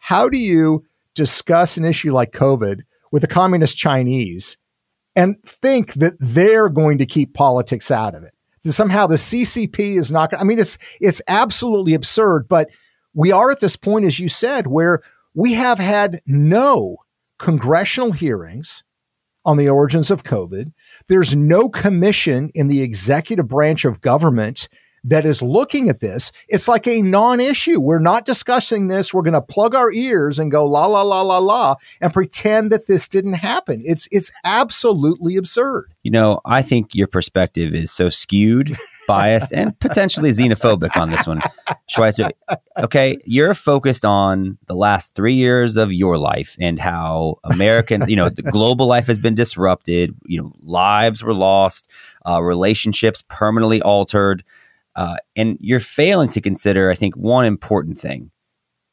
How 0.00 0.28
do 0.28 0.38
you 0.38 0.84
discuss 1.14 1.76
an 1.76 1.84
issue 1.84 2.12
like 2.12 2.32
COVID 2.32 2.82
with 3.12 3.22
the 3.22 3.28
communist 3.28 3.76
Chinese 3.76 4.56
and 5.14 5.40
think 5.44 5.94
that 5.94 6.14
they're 6.18 6.68
going 6.68 6.98
to 6.98 7.06
keep 7.06 7.34
politics 7.34 7.92
out 7.92 8.16
of 8.16 8.24
it? 8.24 8.32
Somehow 8.66 9.06
the 9.06 9.16
CCP 9.16 9.96
is 9.96 10.10
not 10.10 10.30
going 10.30 10.38
to, 10.38 10.44
I 10.44 10.46
mean, 10.46 10.58
it's, 10.58 10.78
it's 11.00 11.22
absolutely 11.28 11.94
absurd, 11.94 12.48
but 12.48 12.68
we 13.14 13.30
are 13.30 13.50
at 13.50 13.60
this 13.60 13.76
point, 13.76 14.06
as 14.06 14.18
you 14.18 14.28
said, 14.28 14.66
where 14.66 15.02
we 15.34 15.52
have 15.54 15.78
had 15.78 16.20
no 16.26 16.96
congressional 17.38 18.12
hearings 18.12 18.84
on 19.44 19.56
the 19.56 19.68
origins 19.68 20.10
of 20.10 20.22
COVID. 20.22 20.72
There's 21.08 21.34
no 21.34 21.68
commission 21.68 22.50
in 22.54 22.68
the 22.68 22.82
executive 22.82 23.48
branch 23.48 23.84
of 23.84 24.00
government 24.00 24.68
that 25.04 25.26
is 25.26 25.42
looking 25.42 25.88
at 25.88 26.00
this. 26.00 26.32
It's 26.48 26.68
like 26.68 26.86
a 26.86 27.02
non 27.02 27.40
issue. 27.40 27.80
We're 27.80 27.98
not 27.98 28.24
discussing 28.24 28.88
this. 28.88 29.12
We're 29.12 29.22
going 29.22 29.32
to 29.34 29.42
plug 29.42 29.74
our 29.74 29.92
ears 29.92 30.38
and 30.38 30.50
go 30.50 30.66
la, 30.66 30.86
la, 30.86 31.02
la, 31.02 31.22
la, 31.22 31.38
la, 31.38 31.76
and 32.00 32.12
pretend 32.12 32.70
that 32.72 32.86
this 32.86 33.08
didn't 33.08 33.34
happen. 33.34 33.82
It's, 33.84 34.08
it's 34.12 34.30
absolutely 34.44 35.36
absurd. 35.36 35.92
You 36.02 36.12
know, 36.12 36.40
I 36.44 36.62
think 36.62 36.94
your 36.94 37.08
perspective 37.08 37.74
is 37.74 37.90
so 37.90 38.10
skewed, 38.10 38.76
biased, 39.08 39.52
and 39.52 39.78
potentially 39.80 40.30
xenophobic 40.30 40.96
on 40.96 41.10
this 41.10 41.26
one, 41.26 41.40
Schweizer. 41.90 42.30
Okay, 42.78 43.18
you're 43.24 43.54
focused 43.54 44.04
on 44.04 44.58
the 44.66 44.76
last 44.76 45.14
three 45.14 45.34
years 45.34 45.76
of 45.76 45.92
your 45.92 46.16
life 46.16 46.56
and 46.60 46.78
how 46.78 47.38
American, 47.44 48.08
you 48.08 48.16
know, 48.16 48.28
the 48.28 48.42
global 48.42 48.86
life 48.86 49.08
has 49.08 49.18
been 49.18 49.34
disrupted. 49.34 50.14
You 50.26 50.42
know, 50.42 50.52
lives 50.60 51.24
were 51.24 51.34
lost, 51.34 51.88
uh, 52.26 52.40
relationships 52.42 53.24
permanently 53.28 53.82
altered, 53.82 54.44
uh, 54.96 55.16
and 55.36 55.56
you're 55.60 55.80
failing 55.80 56.28
to 56.30 56.40
consider, 56.40 56.90
I 56.90 56.94
think, 56.94 57.14
one 57.16 57.44
important 57.44 57.98
thing. 58.00 58.30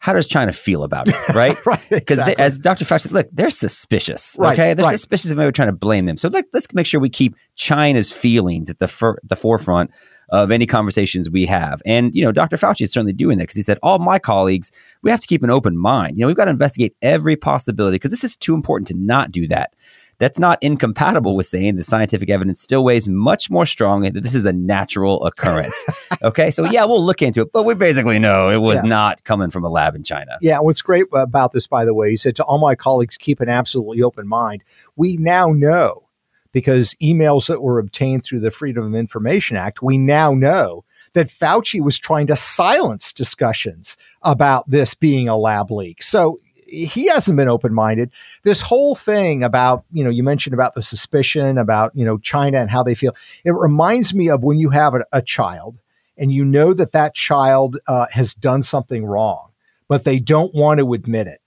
How 0.02 0.14
does 0.14 0.28
China 0.28 0.54
feel 0.54 0.84
about 0.84 1.10
it, 1.10 1.16
right? 1.36 1.58
right. 1.66 1.82
Because 1.90 2.20
Exactly. 2.20 2.38
as 2.38 2.58
Dr. 2.58 2.86
Fauci 2.86 3.02
said, 3.02 3.12
look, 3.12 3.28
they're 3.34 3.50
suspicious. 3.50 4.38
Right, 4.40 4.58
Okay, 4.58 4.74
they're 4.74 4.86
right. 4.86 4.94
suspicious 4.94 5.30
of 5.32 5.38
maybe 5.38 5.52
trying 5.52 5.68
to 5.68 5.74
blame 5.74 6.06
them. 6.06 6.16
So 6.16 6.30
let, 6.30 6.46
let's 6.54 6.74
make 6.74 6.86
sure 6.86 7.02
we 7.02 7.10
keep 7.10 7.36
China's 7.56 8.12
feelings 8.12 8.70
at 8.70 8.80
the 8.80 9.16
the 9.24 9.36
forefront 9.36 9.92
of 10.30 10.52
any 10.52 10.66
conversations 10.66 11.30
we 11.30 11.46
have. 11.48 11.82
And, 11.86 12.16
you 12.16 12.24
know, 12.24 12.32
Dr. 12.32 12.56
Fauci 12.56 12.82
is 12.84 12.94
certainly 12.94 13.14
doing 13.14 13.40
that 13.40 13.46
because 13.46 13.56
he 13.58 13.62
said, 13.64 13.80
all 13.84 13.98
my 14.00 14.20
colleagues, 14.20 14.72
we 15.02 15.10
have 15.12 15.20
to 15.20 15.28
keep 15.28 15.44
an 15.44 15.50
open 15.50 15.76
mind. 15.78 16.18
You 16.18 16.22
know, 16.22 16.28
we've 16.28 16.38
got 16.38 16.46
to 16.46 16.52
investigate 16.52 16.96
every 17.02 17.36
possibility 17.36 17.96
because 17.96 18.12
this 18.12 18.24
is 18.24 18.38
too 18.38 18.54
important 18.54 18.88
to 18.90 18.94
not 18.96 19.32
do 19.32 19.48
that. 19.48 19.74
That's 20.20 20.38
not 20.38 20.60
incompatible 20.62 21.36
with 21.36 21.46
saying 21.48 21.78
the 21.78 21.84
scientific 21.84 22.30
evidence 22.30 22.62
still 22.62 22.84
weighs 22.84 23.08
much 23.08 23.50
more 23.50 23.66
strongly 23.66 24.10
that 24.10 24.22
this 24.22 24.36
is 24.36 24.46
a 24.46 24.54
natural 24.54 25.26
occurrence. 25.26 25.84
okay, 26.22 26.52
so 26.52 26.66
yeah, 26.66 26.86
we'll 26.86 27.04
look 27.04 27.22
into 27.22 27.42
it, 27.42 27.52
but 27.54 27.64
we 27.64 27.74
basically 27.74 28.20
know 28.20 28.50
it 28.50 28.62
was 28.62 28.80
Yeah. 28.84 28.90
not 28.90 29.24
coming 29.24 29.50
from 29.50 29.64
a 29.64 29.70
lab 29.70 29.96
in 29.96 30.04
China. 30.04 30.38
Yeah, 30.42 30.60
what's 30.60 30.82
great 30.82 31.06
about 31.14 31.54
this, 31.54 31.68
by 31.68 31.86
the 31.86 31.94
way, 31.94 32.10
he 32.12 32.18
said 32.18 32.36
to 32.36 32.44
all 32.44 32.60
my 32.60 32.76
colleagues, 32.76 33.18
keep 33.18 33.40
an 33.40 33.50
absolutely 33.50 34.04
open 34.04 34.28
mind. 34.28 34.64
We 34.96 35.18
now 35.18 35.52
know 35.52 36.04
because 36.52 36.96
emails 37.02 37.48
that 37.48 37.62
were 37.62 37.80
obtained 37.80 38.24
through 38.24 38.42
the 38.42 38.52
Freedom 38.52 38.84
of 38.86 38.96
Information 38.96 39.56
Act, 39.56 39.82
we 39.82 39.98
now 39.98 40.34
know 40.34 40.84
that 41.14 41.28
Fauci 41.28 41.82
was 41.82 41.98
trying 41.98 42.28
to 42.28 42.36
silence 42.36 43.14
discussions 43.14 43.98
about 44.24 44.70
this 44.70 44.94
being 44.94 45.30
a 45.30 45.38
lab 45.38 45.72
leak. 45.72 46.04
So 46.04 46.38
he 46.72 47.08
hasn't 47.08 47.38
been 47.38 47.48
open 47.48 47.74
minded. 47.74 48.12
This 48.44 48.62
whole 48.62 48.96
thing 48.96 49.44
about, 49.44 49.84
you 49.92 50.04
know, 50.04 50.10
you 50.10 50.24
mentioned 50.24 50.54
about 50.54 50.76
the 50.76 50.82
suspicion 50.82 51.58
about, 51.58 51.96
you 51.96 52.06
know, 52.06 52.18
China 52.18 52.60
and 52.60 52.70
how 52.70 52.84
they 52.84 52.96
feel. 52.96 53.16
It 53.44 53.52
reminds 53.52 54.14
me 54.14 54.30
of 54.30 54.44
when 54.44 54.60
you 54.60 54.70
have 54.70 54.94
a, 54.96 55.06
a 55.12 55.22
child 55.22 55.78
and 56.18 56.32
you 56.32 56.44
know 56.46 56.74
that 56.74 56.92
that 56.92 57.16
child 57.16 57.78
uh, 57.88 58.06
has 58.12 58.34
done 58.34 58.62
something 58.62 59.06
wrong, 59.06 59.50
but 59.88 60.04
they 60.04 60.20
don't 60.20 60.54
want 60.54 60.80
to 60.80 60.94
admit 60.94 61.28
it. 61.28 61.40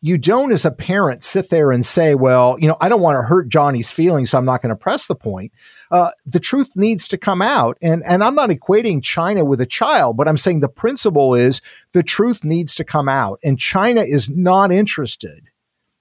You 0.00 0.18
don't, 0.18 0.52
as 0.52 0.64
a 0.64 0.70
parent, 0.70 1.24
sit 1.24 1.48
there 1.48 1.72
and 1.72 1.84
say, 1.84 2.14
well, 2.14 2.58
you 2.58 2.68
know, 2.68 2.76
I 2.80 2.88
don't 2.90 3.00
want 3.00 3.16
to 3.16 3.22
hurt 3.22 3.48
Johnny's 3.48 3.90
feelings, 3.90 4.30
so 4.30 4.38
I'm 4.38 4.44
not 4.44 4.60
going 4.60 4.70
to 4.70 4.76
press 4.76 5.06
the 5.06 5.14
point. 5.14 5.52
Uh, 5.94 6.10
the 6.26 6.40
truth 6.40 6.74
needs 6.74 7.06
to 7.06 7.16
come 7.16 7.40
out. 7.40 7.78
And, 7.80 8.02
and 8.04 8.24
I'm 8.24 8.34
not 8.34 8.50
equating 8.50 9.00
China 9.00 9.44
with 9.44 9.60
a 9.60 9.66
child, 9.66 10.16
but 10.16 10.26
I'm 10.26 10.36
saying 10.36 10.58
the 10.58 10.68
principle 10.68 11.36
is 11.36 11.62
the 11.92 12.02
truth 12.02 12.42
needs 12.42 12.74
to 12.74 12.84
come 12.84 13.08
out. 13.08 13.38
And 13.44 13.60
China 13.60 14.00
is 14.00 14.28
not 14.28 14.72
interested 14.72 15.50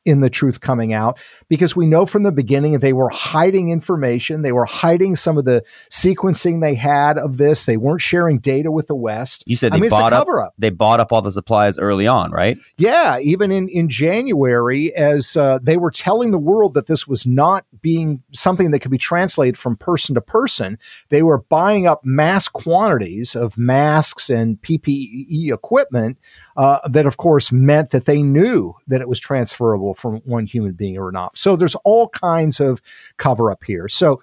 in 0.05 0.21
the 0.21 0.29
truth 0.29 0.59
coming 0.59 0.93
out 0.93 1.17
because 1.47 1.75
we 1.75 1.85
know 1.85 2.05
from 2.05 2.23
the 2.23 2.31
beginning 2.31 2.79
they 2.79 2.93
were 2.93 3.09
hiding 3.09 3.69
information. 3.69 4.41
They 4.41 4.51
were 4.51 4.65
hiding 4.65 5.15
some 5.15 5.37
of 5.37 5.45
the 5.45 5.63
sequencing 5.89 6.61
they 6.61 6.75
had 6.75 7.17
of 7.17 7.37
this. 7.37 7.65
They 7.65 7.77
weren't 7.77 8.01
sharing 8.01 8.39
data 8.39 8.71
with 8.71 8.87
the 8.87 8.95
West. 8.95 9.43
You 9.47 9.55
said 9.55 9.71
I 9.71 9.75
they 9.77 9.81
mean, 9.81 9.89
bought 9.89 10.13
up, 10.13 10.25
cover-up. 10.27 10.53
they 10.57 10.69
bought 10.69 10.99
up 10.99 11.11
all 11.11 11.21
the 11.21 11.31
supplies 11.31 11.77
early 11.77 12.07
on, 12.07 12.31
right? 12.31 12.57
Yeah, 12.77 13.19
even 13.19 13.51
in, 13.51 13.69
in 13.69 13.89
January, 13.89 14.93
as 14.95 15.37
uh, 15.37 15.59
they 15.61 15.77
were 15.77 15.91
telling 15.91 16.31
the 16.31 16.39
world 16.39 16.73
that 16.73 16.87
this 16.87 17.07
was 17.07 17.25
not 17.25 17.65
being 17.81 18.23
something 18.33 18.71
that 18.71 18.79
could 18.79 18.91
be 18.91 18.97
translated 18.97 19.57
from 19.57 19.77
person 19.77 20.15
to 20.15 20.21
person, 20.21 20.77
they 21.09 21.23
were 21.23 21.39
buying 21.39 21.87
up 21.87 22.03
mass 22.03 22.47
quantities 22.47 23.35
of 23.35 23.57
masks 23.57 24.29
and 24.29 24.61
PPE 24.61 25.53
equipment 25.53 26.17
uh, 26.55 26.79
that, 26.87 27.05
of 27.05 27.17
course, 27.17 27.51
meant 27.51 27.91
that 27.91 28.05
they 28.05 28.21
knew 28.21 28.73
that 28.87 29.01
it 29.01 29.07
was 29.07 29.19
transferable 29.19 29.92
from 29.93 30.17
one 30.25 30.45
human 30.45 30.73
being 30.73 30.97
or 30.97 31.11
not. 31.11 31.37
So 31.37 31.55
there's 31.55 31.75
all 31.83 32.09
kinds 32.09 32.59
of 32.59 32.81
cover 33.17 33.51
up 33.51 33.63
here. 33.63 33.87
So 33.87 34.21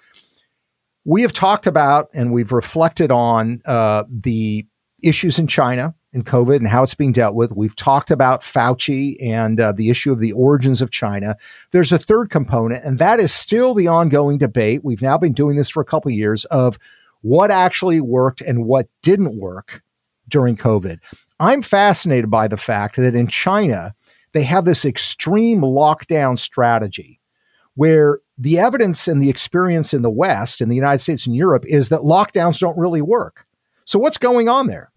we 1.05 1.21
have 1.23 1.33
talked 1.33 1.67
about 1.67 2.09
and 2.13 2.31
we've 2.31 2.51
reflected 2.51 3.11
on 3.11 3.61
uh, 3.65 4.03
the 4.09 4.65
issues 5.01 5.39
in 5.39 5.47
China 5.47 5.95
and 6.13 6.25
COVID 6.25 6.57
and 6.57 6.67
how 6.67 6.83
it's 6.83 6.93
being 6.93 7.11
dealt 7.11 7.35
with. 7.35 7.51
We've 7.51 7.75
talked 7.75 8.11
about 8.11 8.41
Fauci 8.41 9.15
and 9.21 9.59
uh, 9.59 9.71
the 9.71 9.89
issue 9.89 10.11
of 10.11 10.19
the 10.19 10.33
origins 10.33 10.81
of 10.81 10.91
China. 10.91 11.35
There's 11.71 11.91
a 11.91 11.97
third 11.97 12.29
component, 12.29 12.83
and 12.83 12.99
that 12.99 13.19
is 13.19 13.33
still 13.33 13.73
the 13.73 13.87
ongoing 13.87 14.37
debate. 14.37 14.83
We've 14.83 15.01
now 15.01 15.17
been 15.17 15.33
doing 15.33 15.55
this 15.55 15.69
for 15.69 15.81
a 15.81 15.85
couple 15.85 16.09
of 16.09 16.17
years 16.17 16.45
of 16.45 16.77
what 17.21 17.51
actually 17.51 18.01
worked 18.01 18.41
and 18.41 18.65
what 18.65 18.87
didn't 19.01 19.39
work 19.39 19.81
during 20.27 20.55
COVID. 20.55 20.99
I'm 21.39 21.61
fascinated 21.61 22.29
by 22.29 22.47
the 22.47 22.57
fact 22.57 22.95
that 22.97 23.15
in 23.15 23.27
China, 23.27 23.95
they 24.33 24.43
have 24.43 24.65
this 24.65 24.85
extreme 24.85 25.61
lockdown 25.61 26.39
strategy 26.39 27.19
where 27.75 28.19
the 28.37 28.59
evidence 28.59 29.07
and 29.07 29.21
the 29.21 29.29
experience 29.29 29.93
in 29.93 30.01
the 30.01 30.09
West, 30.09 30.61
in 30.61 30.69
the 30.69 30.75
United 30.75 30.99
States 30.99 31.25
and 31.25 31.35
Europe, 31.35 31.63
is 31.67 31.89
that 31.89 32.01
lockdowns 32.01 32.59
don't 32.59 32.77
really 32.77 33.01
work. 33.01 33.45
So, 33.85 33.99
what's 33.99 34.17
going 34.17 34.49
on 34.49 34.67
there? 34.67 34.91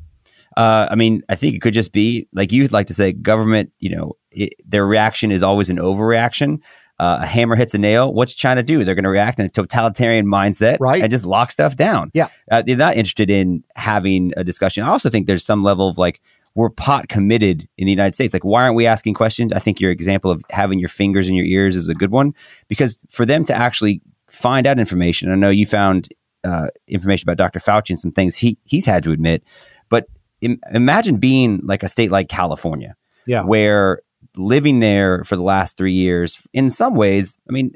Uh, 0.57 0.87
I 0.91 0.95
mean, 0.95 1.23
I 1.29 1.35
think 1.35 1.55
it 1.55 1.61
could 1.63 1.75
just 1.75 1.93
be 1.93 2.29
like 2.33 2.53
you'd 2.53 2.73
like 2.73 2.87
to 2.89 2.95
say, 2.95 3.13
government. 3.13 3.73
You 3.79 3.97
know, 3.97 4.13
it, 4.31 4.55
their 4.65 4.87
reaction 4.87 5.31
is 5.33 5.43
always 5.43 5.69
an 5.71 5.79
overreaction. 5.79 6.61
Uh, 7.01 7.19
a 7.23 7.27
hammer 7.27 7.57
hits 7.57 7.75
a 7.75 7.79
nail. 7.79 8.15
What's 8.15 8.37
China 8.37 8.63
do? 8.63 8.85
They're 8.85 8.95
going 8.95 9.03
to 9.03 9.11
react 9.11 9.41
in 9.41 9.47
a 9.47 9.49
totalitarian 9.49 10.27
mindset, 10.27 10.77
Right. 10.79 11.03
and 11.03 11.11
just 11.11 11.27
lock 11.27 11.51
stuff 11.51 11.75
down. 11.75 12.13
Yeah. 12.15 12.29
uh, 12.53 12.63
they're 12.63 12.77
not 12.77 12.95
interested 12.95 13.31
in 13.31 13.65
having 13.75 14.33
a 14.37 14.45
discussion. 14.45 14.85
I 14.85 14.91
also 14.91 15.11
think 15.11 15.27
there's 15.27 15.45
some 15.45 15.65
level 15.65 15.89
of 15.89 15.99
like 15.99 16.21
we're 16.55 16.71
pot 16.71 17.09
committed 17.09 17.69
in 17.77 17.87
the 17.87 17.93
United 17.93 18.15
States. 18.15 18.33
Like, 18.33 18.45
why 18.45 18.63
aren't 18.63 18.77
we 18.77 18.87
asking 18.87 19.15
questions? 19.15 19.53
I 19.53 19.59
think 19.59 19.81
your 19.81 19.91
example 19.91 20.31
of 20.31 20.43
having 20.51 20.79
your 20.79 20.89
fingers 20.89 21.29
in 21.29 21.35
your 21.35 21.47
ears 21.47 21.75
is 21.75 21.89
a 21.89 21.95
good 21.95 22.11
one 22.13 22.33
because 22.69 23.03
for 23.11 23.27
them 23.27 23.45
to 23.45 23.55
actually 23.55 24.01
find 24.29 24.67
out 24.67 24.79
information. 24.79 25.31
I 25.33 25.35
know 25.35 25.51
you 25.51 25.67
found 25.67 26.09
uh, 26.45 26.69
information 26.87 27.29
about 27.29 27.39
Dr. 27.39 27.59
Fauci 27.59 27.91
and 27.91 28.01
some 28.01 28.13
things 28.13 28.37
he 28.37 28.59
he's 28.65 28.87
had 28.87 29.03
to 29.05 29.13
admit, 29.13 29.43
but 29.89 30.07
Im- 30.41 30.61
imagine 30.73 31.17
being 31.17 31.61
like 31.65 31.83
a 31.83 31.89
state 31.89 32.11
like 32.11 32.29
California, 32.29 32.95
Yeah. 33.27 33.43
where 33.45 34.01
living 34.37 34.81
there 34.81 35.25
for 35.25 35.37
the 35.37 35.43
last 35.43 35.77
three 35.77 35.93
years, 35.93 36.47
in 36.53 36.69
some 36.71 36.95
ways, 36.95 37.39
I 37.49 37.53
mean, 37.53 37.73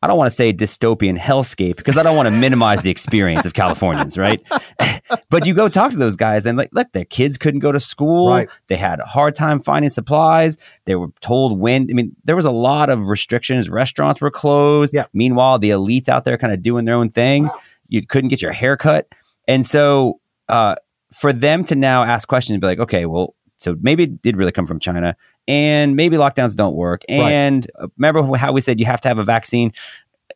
I 0.00 0.06
don't 0.06 0.16
want 0.16 0.30
to 0.30 0.34
say 0.34 0.52
dystopian 0.52 1.18
hellscape 1.18 1.76
because 1.76 1.96
I 1.96 2.04
don't 2.04 2.16
want 2.16 2.28
to 2.28 2.30
minimize 2.30 2.82
the 2.82 2.90
experience 2.90 3.44
of 3.44 3.54
Californians, 3.54 4.16
right? 4.16 4.40
but 5.30 5.44
you 5.44 5.54
go 5.54 5.68
talk 5.68 5.90
to 5.90 5.96
those 5.96 6.14
guys 6.14 6.46
and 6.46 6.56
like, 6.56 6.70
look, 6.72 6.92
their 6.92 7.04
kids 7.04 7.36
couldn't 7.36 7.60
go 7.60 7.72
to 7.72 7.80
school. 7.80 8.30
Right. 8.30 8.48
They 8.68 8.76
had 8.76 9.00
a 9.00 9.04
hard 9.04 9.34
time 9.34 9.60
finding 9.60 9.90
supplies. 9.90 10.56
They 10.84 10.94
were 10.94 11.08
told 11.20 11.58
when. 11.58 11.88
I 11.90 11.94
mean, 11.94 12.14
there 12.24 12.36
was 12.36 12.44
a 12.44 12.52
lot 12.52 12.90
of 12.90 13.08
restrictions. 13.08 13.68
Restaurants 13.68 14.20
were 14.20 14.30
closed. 14.30 14.94
Yeah. 14.94 15.06
Meanwhile, 15.12 15.58
the 15.58 15.70
elites 15.70 16.08
out 16.08 16.24
there 16.24 16.38
kind 16.38 16.52
of 16.52 16.62
doing 16.62 16.84
their 16.84 16.94
own 16.94 17.10
thing. 17.10 17.50
You 17.88 18.06
couldn't 18.06 18.28
get 18.28 18.40
your 18.40 18.52
hair 18.52 18.76
cut. 18.76 19.08
And 19.48 19.66
so, 19.66 20.20
uh, 20.48 20.76
for 21.12 21.32
them 21.32 21.64
to 21.64 21.74
now 21.74 22.04
ask 22.04 22.28
questions 22.28 22.54
and 22.54 22.60
be 22.60 22.66
like, 22.66 22.78
okay, 22.78 23.06
well, 23.06 23.34
so 23.56 23.76
maybe 23.80 24.04
it 24.04 24.22
did 24.22 24.36
really 24.36 24.52
come 24.52 24.66
from 24.66 24.78
China, 24.78 25.16
and 25.48 25.96
maybe 25.96 26.16
lockdowns 26.16 26.54
don't 26.54 26.76
work. 26.76 27.02
And 27.08 27.68
uh, 27.80 27.88
remember 27.96 28.36
how 28.36 28.52
we 28.52 28.60
said 28.60 28.78
you 28.78 28.86
have 28.86 29.00
to 29.00 29.08
have 29.08 29.18
a 29.18 29.24
vaccine? 29.24 29.72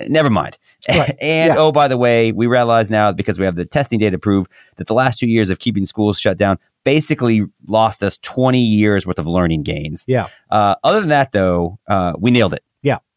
Never 0.08 0.30
mind. 0.30 0.58
Right. 0.88 1.14
and 1.20 1.52
Yeah. 1.52 1.58
oh, 1.58 1.70
by 1.70 1.86
the 1.86 1.98
way, 1.98 2.32
we 2.32 2.46
realize 2.46 2.90
now 2.90 3.12
because 3.12 3.38
we 3.38 3.44
have 3.44 3.54
the 3.54 3.66
testing 3.66 3.98
data 4.00 4.12
to 4.12 4.18
prove 4.18 4.48
that 4.76 4.86
the 4.86 4.94
last 4.94 5.18
two 5.18 5.28
years 5.28 5.50
of 5.50 5.58
keeping 5.58 5.84
schools 5.86 6.18
shut 6.18 6.38
down 6.38 6.58
basically 6.84 7.44
lost 7.68 8.02
us 8.02 8.18
20 8.18 8.58
years 8.58 9.06
worth 9.06 9.18
of 9.18 9.26
learning 9.26 9.62
gains. 9.62 10.04
Yeah. 10.08 10.28
Uh, 10.50 10.74
other 10.82 10.98
than 10.98 11.10
that, 11.10 11.30
though, 11.32 11.78
uh, 11.86 12.14
we 12.18 12.30
nailed 12.32 12.54
it. 12.54 12.64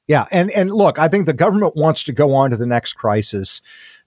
Yeah. 0.07 0.25
And 0.31 0.51
and 0.51 0.71
look, 0.71 0.99
I 0.99 1.07
think 1.07 1.25
the 1.25 1.33
government 1.33 1.75
wants 1.75 2.03
to 2.03 2.13
go 2.13 2.35
on 2.35 2.51
to 2.51 2.57
the 2.57 2.67
next 2.67 2.93
crisis. 2.93 3.61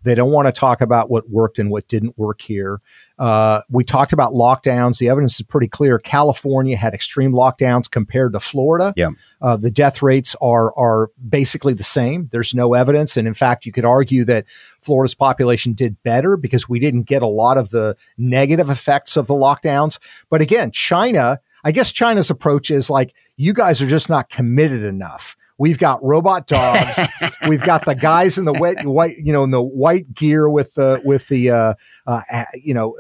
They 0.05 0.15
don't 0.15 0.31
want 0.31 0.47
to 0.47 0.53
talk 0.53 0.81
about 0.81 1.11
what 1.11 1.29
worked 1.29 1.59
and 1.59 1.71
what 1.71 1.89
didn't 1.89 2.17
work 2.17 2.41
here. 2.41 2.81
Uh, 3.19 3.63
we 3.69 3.83
talked 3.83 4.13
about 4.13 4.33
lockdowns. 4.33 4.99
The 4.99 5.09
evidence 5.09 5.41
is 5.41 5.43
pretty 5.43 5.67
clear. 5.67 5.99
California 5.99 6.77
had 6.77 6.95
extreme 6.95 7.33
lockdowns 7.33 7.91
compared 7.91 8.33
to 8.35 8.41
Florida. 8.41 8.95
Yeah. 8.97 9.11
Uh, 9.43 9.57
the 9.57 9.73
death 9.73 10.01
rates 10.01 10.37
are 10.41 10.73
are 10.79 11.11
basically 11.29 11.75
the 11.75 11.83
same. 11.83 12.29
There's 12.31 12.55
no 12.55 12.75
evidence, 12.75 13.17
and 13.17 13.27
in 13.27 13.35
fact, 13.35 13.67
you 13.67 13.73
could 13.73 13.85
argue 13.85 14.25
that 14.27 14.45
Florida's 14.83 15.15
population 15.15 15.73
did 15.73 16.01
better 16.05 16.37
because 16.37 16.69
we 16.69 16.79
didn't 16.79 17.03
get 17.03 17.23
a 17.23 17.27
lot 17.27 17.59
of 17.59 17.71
the 17.71 17.97
negative 18.17 18.71
effects 18.71 19.17
of 19.17 19.27
the 19.27 19.35
lockdowns. 19.35 19.99
But 20.31 20.43
again, 20.43 20.71
China, 20.71 21.41
I 21.65 21.73
guess 21.73 21.91
China's 21.91 22.31
approach 22.31 22.71
is 22.71 22.89
like 22.89 23.15
you 23.37 23.53
guys 23.53 23.83
are 23.83 23.89
just 23.89 24.09
not 24.09 24.29
committed 24.29 24.85
enough. 24.85 25.37
We've 25.59 25.79
got 25.79 26.03
robot 26.05 26.47
dogs. 26.47 27.01
We've 27.49 27.63
got 27.63 27.85
the 27.85 27.95
guys 27.95 28.39
in 28.39 28.45
the 28.45 28.53
wet, 28.53 28.87
white, 28.87 29.19
you 29.19 29.33
know, 29.33 29.43
in 29.43 29.51
the 29.51 29.63
white 29.63 30.15
gear 30.15 30.49
with 30.49 30.75
the 30.75 31.03
with 31.05 31.27
the 31.29 31.51
uh, 31.51 31.75
uh, 32.07 32.45
you 32.55 32.73
know 32.73 32.97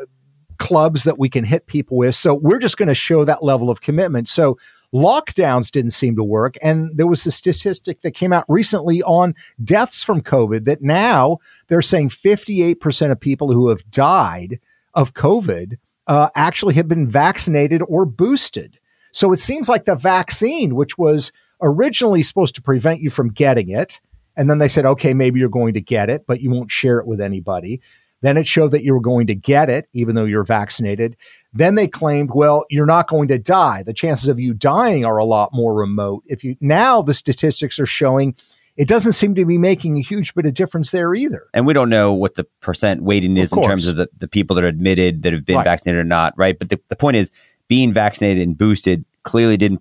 clubs 0.59 1.05
that 1.05 1.19
we 1.19 1.29
can 1.29 1.45
hit 1.45 1.67
people 1.67 1.97
with. 1.97 2.17
So 2.17 2.35
we're 2.35 2.59
just 2.59 2.77
going 2.77 2.89
to 2.89 2.95
show 2.95 3.25
that 3.25 3.45
level 3.45 3.71
of 3.71 3.81
commitment. 3.81 4.29
So 4.29 4.59
lockdowns 4.93 5.71
didn't 5.71 5.93
seem 5.93 6.17
to 6.17 6.25
work, 6.25 6.57
and 6.61 6.97
there 6.97 7.07
was 7.07 7.25
a 7.27 7.31
statistic 7.31 8.01
that 8.01 8.13
came 8.13 8.33
out 8.33 8.45
recently 8.49 9.03
on 9.05 9.35
deaths 9.63 10.03
from 10.03 10.21
COVID 10.21 10.65
that 10.65 10.83
now 10.83 11.39
they're 11.69 11.81
saying 11.81 12.09
58 12.09 12.81
percent 12.81 13.13
of 13.13 13.21
people 13.21 13.53
who 13.53 13.69
have 13.69 13.89
died 13.91 14.59
of 14.95 15.15
COVID 15.15 15.79
uh, 16.09 16.31
actually 16.35 16.75
have 16.75 16.89
been 16.89 17.07
vaccinated 17.07 17.83
or 17.87 18.05
boosted. 18.05 18.79
So 19.13 19.33
it 19.33 19.37
seems 19.39 19.69
like 19.69 19.85
the 19.85 19.95
vaccine, 19.95 20.75
which 20.75 20.99
was 20.99 21.33
originally 21.63 22.23
supposed 22.23 22.55
to 22.57 22.63
prevent 22.63 23.01
you 23.01 23.11
from 23.11 23.31
getting 23.31 23.69
it, 23.71 24.01
and 24.37 24.49
then 24.49 24.59
they 24.59 24.69
said, 24.69 24.87
okay, 24.87 25.15
maybe 25.15 25.41
you're 25.41 25.49
going 25.49 25.75
to 25.75 25.81
get 25.81 26.09
it, 26.11 26.25
but 26.27 26.41
you 26.41 26.51
won't 26.51 26.71
share 26.71 26.99
it 26.99 27.07
with 27.07 27.21
anybody. 27.21 27.81
Then 28.21 28.37
it 28.37 28.47
showed 28.47 28.73
that 28.73 28.83
you 28.83 28.95
were 28.95 29.01
going 29.01 29.29
to 29.29 29.35
get 29.35 29.71
it, 29.71 29.89
even 29.93 30.17
though 30.17 30.25
you're 30.25 30.45
vaccinated. 30.45 31.17
Then 31.53 31.77
they 31.77 31.87
claimed, 31.87 32.31
well, 32.35 32.65
you're 32.69 32.87
not 32.87 33.09
going 33.09 33.29
to 33.29 33.39
die. 33.39 33.85
The 33.85 33.95
chances 33.95 34.29
of 34.29 34.41
you 34.41 34.55
dying 34.55 35.05
are 35.05 35.19
a 35.19 35.25
lot 35.25 35.51
more 35.53 35.75
remote. 35.75 36.25
If 36.27 36.43
you 36.43 36.57
now 36.61 37.01
the 37.03 37.15
statistics 37.15 37.79
are 37.79 37.87
showing 37.87 38.35
it 38.77 38.87
doesn't 38.87 39.13
seem 39.13 39.35
to 39.35 39.45
be 39.45 39.59
making 39.59 39.99
a 39.99 40.03
huge 40.03 40.35
bit 40.35 40.47
of 40.47 40.55
difference 40.55 40.93
there 40.93 41.13
either. 41.13 41.49
And 41.53 41.67
we 41.67 41.75
don't 41.75 41.91
know 41.91 42.13
what 42.13 42.37
the 42.37 42.45
percent 42.61 43.03
weighting 43.03 43.37
is 43.37 43.53
in 43.53 43.61
terms 43.61 43.89
of 43.89 43.97
the, 43.97 44.09
the 44.17 44.29
people 44.29 44.55
that 44.55 44.63
are 44.65 44.69
admitted 44.69 45.23
that 45.23 45.33
have 45.33 45.45
been 45.45 45.57
Right. 45.57 45.65
vaccinated 45.65 46.01
or 46.01 46.05
not, 46.05 46.35
right? 46.37 46.57
But 46.57 46.71
the, 46.71 46.81
the 46.89 46.95
point 46.95 47.17
is, 47.17 47.33
being 47.67 47.93
vaccinated 47.93 48.47
and 48.47 48.57
boosted 48.57 49.05
clearly 49.25 49.57
didn't 49.57 49.79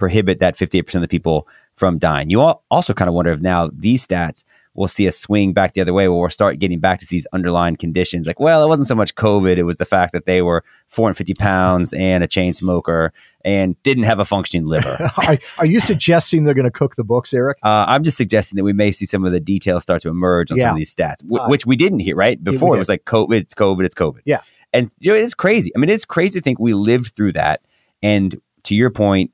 prohibit 0.00 0.40
that 0.40 0.56
58% 0.56 0.96
of 0.96 1.02
the 1.02 1.08
people 1.08 1.46
from 1.76 1.98
dying. 1.98 2.28
You 2.30 2.40
al- 2.42 2.64
also 2.70 2.92
kind 2.92 3.08
of 3.08 3.14
wonder 3.14 3.30
if 3.30 3.40
now 3.40 3.70
these 3.72 4.04
stats 4.06 4.42
will 4.74 4.88
see 4.88 5.06
a 5.06 5.12
swing 5.12 5.52
back 5.52 5.72
the 5.74 5.80
other 5.80 5.92
way 5.92 6.08
where 6.08 6.16
we'll 6.18 6.30
start 6.30 6.58
getting 6.60 6.78
back 6.78 7.00
to 7.00 7.06
these 7.06 7.26
underlying 7.32 7.74
conditions. 7.76 8.26
Like, 8.26 8.38
well, 8.38 8.62
it 8.64 8.68
wasn't 8.68 8.86
so 8.88 8.94
much 8.94 9.14
COVID, 9.16 9.56
it 9.56 9.64
was 9.64 9.78
the 9.78 9.84
fact 9.84 10.12
that 10.12 10.26
they 10.26 10.42
were 10.42 10.62
450 10.88 11.34
pounds 11.34 11.92
and 11.92 12.22
a 12.22 12.28
chain 12.28 12.54
smoker 12.54 13.12
and 13.44 13.80
didn't 13.82 14.04
have 14.04 14.20
a 14.20 14.24
functioning 14.24 14.66
liver. 14.66 14.96
are, 15.26 15.38
are 15.58 15.66
you 15.66 15.80
suggesting 15.80 16.44
they're 16.44 16.54
going 16.54 16.64
to 16.64 16.70
cook 16.70 16.94
the 16.94 17.02
books, 17.04 17.34
Eric? 17.34 17.58
Uh, 17.64 17.84
I'm 17.88 18.04
just 18.04 18.16
suggesting 18.16 18.56
that 18.58 18.64
we 18.64 18.72
may 18.72 18.92
see 18.92 19.06
some 19.06 19.24
of 19.24 19.32
the 19.32 19.40
details 19.40 19.82
start 19.82 20.02
to 20.02 20.08
emerge 20.08 20.52
on 20.52 20.58
some 20.58 20.70
of 20.70 20.76
these 20.76 20.94
stats, 20.94 21.18
w- 21.18 21.42
Uh, 21.42 21.48
which 21.48 21.66
we 21.66 21.74
didn't 21.76 21.98
hear 22.00 22.14
right 22.14 22.42
before. 22.42 22.76
it 22.76 22.78
was 22.78 22.88
like 22.88 23.04
COVID, 23.04 23.40
it's 23.40 23.54
COVID, 23.54 23.84
it's 23.84 23.94
COVID. 23.96 24.20
Yeah. 24.24 24.40
and 24.72 24.92
you 25.00 25.10
know 25.12 25.18
it's 25.18 25.34
crazy. 25.34 25.72
I 25.74 25.78
mean, 25.80 25.90
it's 25.90 26.04
crazy 26.04 26.38
to 26.38 26.42
think 26.42 26.60
we 26.60 26.74
lived 26.74 27.16
through 27.16 27.32
that. 27.32 27.62
And 28.02 28.40
to 28.64 28.74
your 28.76 28.90
point, 28.90 29.32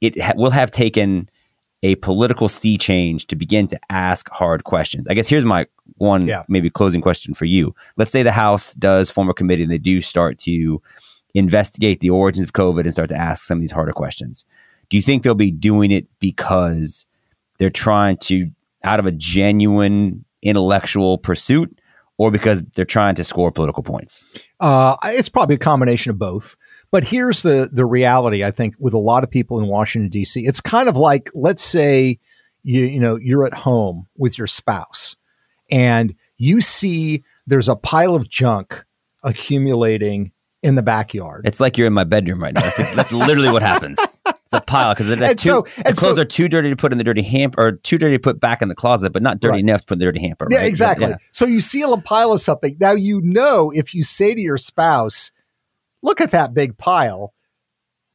it 0.00 0.20
ha- 0.20 0.32
will 0.36 0.50
have 0.50 0.70
taken 0.70 1.28
a 1.82 1.94
political 1.96 2.48
sea 2.48 2.76
change 2.78 3.26
to 3.28 3.36
begin 3.36 3.66
to 3.68 3.78
ask 3.90 4.28
hard 4.30 4.64
questions. 4.64 5.06
I 5.08 5.14
guess 5.14 5.28
here's 5.28 5.44
my 5.44 5.66
one 5.98 6.26
Yeah. 6.26 6.42
maybe 6.48 6.70
closing 6.70 7.00
question 7.00 7.34
for 7.34 7.44
you. 7.44 7.74
Let's 7.96 8.10
say 8.10 8.22
the 8.22 8.32
House 8.32 8.74
does 8.74 9.10
form 9.10 9.28
a 9.28 9.34
committee 9.34 9.62
and 9.62 9.70
they 9.70 9.78
do 9.78 10.00
start 10.00 10.38
to 10.40 10.80
investigate 11.34 12.00
the 12.00 12.10
origins 12.10 12.46
of 12.46 12.52
COVID 12.54 12.80
and 12.80 12.92
start 12.92 13.08
to 13.10 13.16
ask 13.16 13.44
some 13.44 13.58
of 13.58 13.62
these 13.62 13.72
harder 13.72 13.92
questions. 13.92 14.44
Do 14.88 14.96
you 14.96 15.02
think 15.02 15.22
they'll 15.22 15.34
be 15.34 15.50
doing 15.50 15.90
it 15.90 16.06
because 16.18 17.06
they're 17.58 17.70
trying 17.70 18.16
to 18.18 18.50
out 18.84 18.98
of 19.00 19.06
a 19.06 19.12
genuine 19.12 20.24
intellectual 20.42 21.18
pursuit 21.18 21.78
or 22.18 22.30
because 22.30 22.62
they're 22.74 22.84
trying 22.84 23.14
to 23.16 23.24
score 23.24 23.50
political 23.50 23.82
points? 23.82 24.24
Uh, 24.60 24.96
it's 25.04 25.28
probably 25.28 25.56
a 25.56 25.58
combination 25.58 26.10
of 26.10 26.18
both. 26.18 26.56
But 26.90 27.04
here's 27.04 27.42
the 27.42 27.68
the 27.72 27.84
reality. 27.86 28.44
I 28.44 28.50
think 28.50 28.74
with 28.78 28.94
a 28.94 28.98
lot 28.98 29.24
of 29.24 29.30
people 29.30 29.58
in 29.60 29.66
Washington 29.66 30.08
D.C., 30.10 30.46
it's 30.46 30.60
kind 30.60 30.88
of 30.88 30.96
like 30.96 31.30
let's 31.34 31.62
say 31.62 32.18
you 32.62 32.84
you 32.84 33.00
know 33.00 33.16
you're 33.16 33.46
at 33.46 33.54
home 33.54 34.06
with 34.16 34.38
your 34.38 34.46
spouse, 34.46 35.16
and 35.70 36.14
you 36.36 36.60
see 36.60 37.24
there's 37.46 37.68
a 37.68 37.76
pile 37.76 38.14
of 38.14 38.28
junk 38.28 38.84
accumulating 39.22 40.32
in 40.62 40.74
the 40.74 40.82
backyard. 40.82 41.42
It's 41.46 41.60
like 41.60 41.76
you're 41.78 41.86
in 41.86 41.92
my 41.92 42.04
bedroom 42.04 42.42
right 42.42 42.54
now. 42.54 42.62
That's, 42.62 42.94
that's 42.94 43.12
literally 43.12 43.50
what 43.50 43.62
happens. 43.62 43.98
It's 44.26 44.52
a 44.52 44.60
pile 44.60 44.94
because 44.94 45.08
the, 45.08 45.16
so- 45.38 45.66
the 45.76 45.92
clothes 45.94 46.16
so- 46.16 46.22
are 46.22 46.24
too 46.24 46.48
dirty 46.48 46.70
to 46.70 46.76
put 46.76 46.92
in 46.92 46.98
the 46.98 47.04
dirty 47.04 47.22
hamper, 47.22 47.60
or 47.60 47.72
too 47.72 47.98
dirty 47.98 48.16
to 48.16 48.20
put 48.20 48.40
back 48.40 48.62
in 48.62 48.68
the 48.68 48.74
closet, 48.74 49.12
but 49.12 49.22
not 49.22 49.40
dirty 49.40 49.52
Right. 49.52 49.60
enough 49.60 49.82
to 49.82 49.86
put 49.88 49.94
in 49.94 49.98
the 50.00 50.04
dirty 50.06 50.20
hamper. 50.20 50.48
Yeah, 50.50 50.58
right? 50.58 50.66
exactly. 50.68 51.08
Yeah. 51.08 51.16
So 51.30 51.46
you 51.46 51.60
see 51.60 51.82
a 51.82 51.88
pile 51.98 52.32
of 52.32 52.40
something. 52.40 52.76
Now 52.80 52.92
you 52.92 53.20
know 53.20 53.70
if 53.74 53.94
you 53.94 54.02
say 54.02 54.34
to 54.34 54.40
your 54.40 54.58
spouse, 54.58 55.30
"Look 56.06 56.20
at 56.20 56.30
that 56.30 56.54
big 56.54 56.78
pile," 56.78 57.34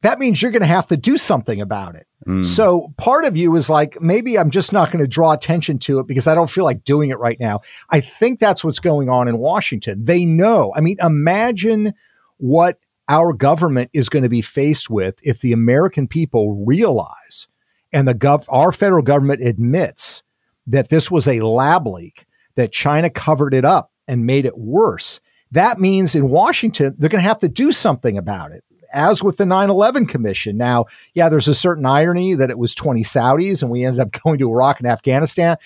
that 0.02 0.18
means 0.18 0.42
you're 0.42 0.50
going 0.50 0.62
to 0.62 0.66
have 0.66 0.88
to 0.88 0.96
do 0.96 1.16
something 1.16 1.60
about 1.60 1.94
it. 1.94 2.06
Mm. 2.26 2.44
So 2.44 2.92
part 2.98 3.24
of 3.24 3.36
you 3.36 3.54
is 3.56 3.70
like, 3.70 4.00
maybe 4.00 4.38
I'm 4.38 4.50
just 4.50 4.72
not 4.72 4.90
going 4.90 5.02
to 5.02 5.08
draw 5.08 5.32
attention 5.32 5.78
to 5.80 6.00
it 6.00 6.06
because 6.06 6.26
I 6.26 6.34
don't 6.34 6.50
feel 6.50 6.64
like 6.64 6.84
doing 6.84 7.10
it 7.10 7.18
right 7.18 7.38
now. 7.38 7.60
I 7.90 8.00
think 8.00 8.38
that's 8.40 8.64
what's 8.64 8.78
going 8.80 9.08
on 9.08 9.28
in 9.28 9.38
Washington. 9.38 10.04
They 10.04 10.24
know. 10.24 10.72
I 10.76 10.80
mean, 10.80 10.96
imagine 11.00 11.94
what 12.38 12.78
our 13.08 13.32
government 13.32 13.90
is 13.92 14.08
going 14.08 14.22
to 14.22 14.28
be 14.28 14.42
faced 14.42 14.90
with 14.90 15.18
if 15.22 15.40
the 15.40 15.52
American 15.52 16.08
people 16.08 16.64
realize 16.64 17.48
and 17.92 18.08
the 18.08 18.14
gov 18.14 18.44
our 18.48 18.72
federal 18.72 19.02
government 19.02 19.44
admits 19.44 20.22
that 20.66 20.88
this 20.88 21.10
was 21.10 21.28
a 21.28 21.40
lab 21.40 21.86
leak, 21.86 22.24
that 22.54 22.72
China 22.72 23.10
covered 23.10 23.54
it 23.54 23.64
up 23.64 23.92
and 24.08 24.26
made 24.26 24.46
it 24.46 24.56
worse. 24.58 25.20
That 25.52 25.78
means 25.78 26.14
in 26.14 26.30
Washington, 26.30 26.94
they're 26.98 27.10
going 27.10 27.22
to 27.22 27.28
have 27.28 27.40
to 27.40 27.48
do 27.48 27.72
something 27.72 28.18
about 28.18 28.52
it. 28.52 28.64
As 28.94 29.22
with 29.22 29.38
the 29.38 29.46
9 29.46 29.70
11 29.70 30.06
Commission. 30.06 30.58
Now, 30.58 30.84
yeah, 31.14 31.30
there's 31.30 31.48
a 31.48 31.54
certain 31.54 31.86
irony 31.86 32.34
that 32.34 32.50
it 32.50 32.58
was 32.58 32.74
20 32.74 33.02
Saudis 33.04 33.62
and 33.62 33.70
we 33.70 33.84
ended 33.84 34.00
up 34.00 34.12
going 34.22 34.38
to 34.38 34.50
Iraq 34.50 34.80
and 34.80 34.88
Afghanistan. 34.88 35.56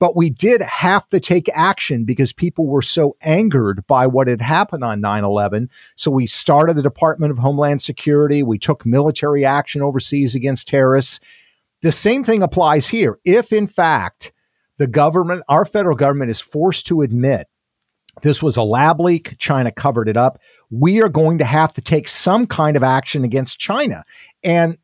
But 0.00 0.16
we 0.16 0.30
did 0.30 0.62
have 0.62 1.08
to 1.10 1.20
take 1.20 1.48
action 1.54 2.04
because 2.04 2.32
people 2.32 2.66
were 2.66 2.82
so 2.82 3.16
angered 3.20 3.86
by 3.86 4.08
what 4.08 4.26
had 4.26 4.40
happened 4.40 4.82
on 4.82 5.00
9 5.00 5.22
11. 5.22 5.70
So 5.94 6.10
we 6.10 6.26
started 6.26 6.74
the 6.74 6.82
Department 6.82 7.30
of 7.30 7.38
Homeland 7.38 7.82
Security. 7.82 8.42
We 8.42 8.58
took 8.58 8.84
military 8.84 9.44
action 9.44 9.80
overseas 9.80 10.34
against 10.34 10.66
terrorists. 10.66 11.20
The 11.82 11.92
same 11.92 12.24
thing 12.24 12.42
applies 12.42 12.88
here. 12.88 13.20
If, 13.24 13.52
in 13.52 13.68
fact, 13.68 14.32
the 14.78 14.88
government, 14.88 15.44
our 15.48 15.64
federal 15.64 15.96
government, 15.96 16.32
is 16.32 16.40
forced 16.40 16.86
to 16.88 17.02
admit 17.02 17.46
this 18.20 18.42
was 18.42 18.56
a 18.56 18.62
lab 18.62 19.00
leak, 19.00 19.36
China 19.38 19.72
covered 19.72 20.08
it 20.08 20.16
up, 20.16 20.38
we 20.70 21.02
are 21.02 21.08
going 21.08 21.38
to 21.38 21.44
have 21.44 21.72
to 21.74 21.80
take 21.80 22.08
some 22.08 22.46
kind 22.46 22.76
of 22.76 22.82
action 22.82 23.24
against 23.24 23.58
China. 23.58 24.04
And 24.44 24.76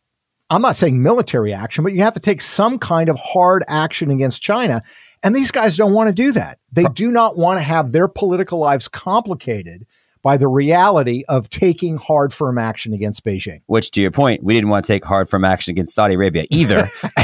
I'm 0.50 0.62
not 0.62 0.76
saying 0.76 1.02
military 1.02 1.52
action, 1.52 1.84
but 1.84 1.92
you 1.92 2.00
have 2.02 2.14
to 2.14 2.20
take 2.20 2.40
some 2.40 2.78
kind 2.78 3.08
of 3.08 3.18
hard 3.18 3.64
action 3.68 4.10
against 4.10 4.40
China. 4.40 4.82
And 5.22 5.34
these 5.34 5.50
guys 5.50 5.76
don't 5.76 5.92
want 5.92 6.08
to 6.08 6.14
do 6.14 6.32
that. 6.32 6.58
They 6.72 6.84
do 6.84 7.10
not 7.10 7.36
want 7.36 7.58
to 7.58 7.62
have 7.62 7.92
their 7.92 8.08
political 8.08 8.58
lives 8.58 8.88
complicated 8.88 9.86
by 10.22 10.36
the 10.36 10.48
reality 10.48 11.24
of 11.28 11.48
taking 11.50 11.96
hard 11.96 12.32
firm 12.32 12.58
action 12.58 12.92
against 12.92 13.24
Beijing. 13.24 13.60
Which, 13.66 13.90
to 13.92 14.02
your 14.02 14.10
point, 14.10 14.42
we 14.42 14.54
didn't 14.54 14.70
want 14.70 14.84
to 14.84 14.88
take 14.88 15.04
hard 15.04 15.28
firm 15.28 15.44
action 15.44 15.72
against 15.72 15.94
Saudi 15.94 16.14
Arabia 16.14 16.46
either, 16.50 16.90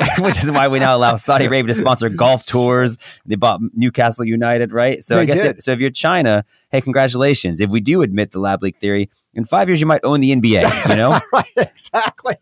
which 0.18 0.42
is 0.42 0.50
why 0.50 0.68
we 0.68 0.78
now 0.78 0.96
allow 0.96 1.16
Saudi 1.16 1.46
Arabia 1.46 1.74
to 1.74 1.80
sponsor 1.80 2.08
golf 2.08 2.44
tours. 2.46 2.98
They 3.26 3.36
bought 3.36 3.60
Newcastle 3.74 4.24
United, 4.24 4.72
right? 4.72 5.04
So 5.04 5.18
I 5.18 5.24
guess 5.24 5.44
if, 5.44 5.62
so. 5.62 5.72
If 5.72 5.80
you're 5.80 5.90
China, 5.90 6.44
hey, 6.70 6.80
congratulations! 6.80 7.60
If 7.60 7.70
we 7.70 7.80
do 7.80 8.02
admit 8.02 8.32
the 8.32 8.40
lab 8.40 8.62
leak 8.62 8.76
theory, 8.76 9.10
in 9.34 9.44
five 9.44 9.68
years 9.68 9.80
you 9.80 9.86
might 9.86 10.04
own 10.04 10.20
the 10.20 10.34
NBA. 10.34 10.90
You 10.90 10.96
know. 10.96 11.18
right, 11.32 11.46
exactly. 11.56 12.34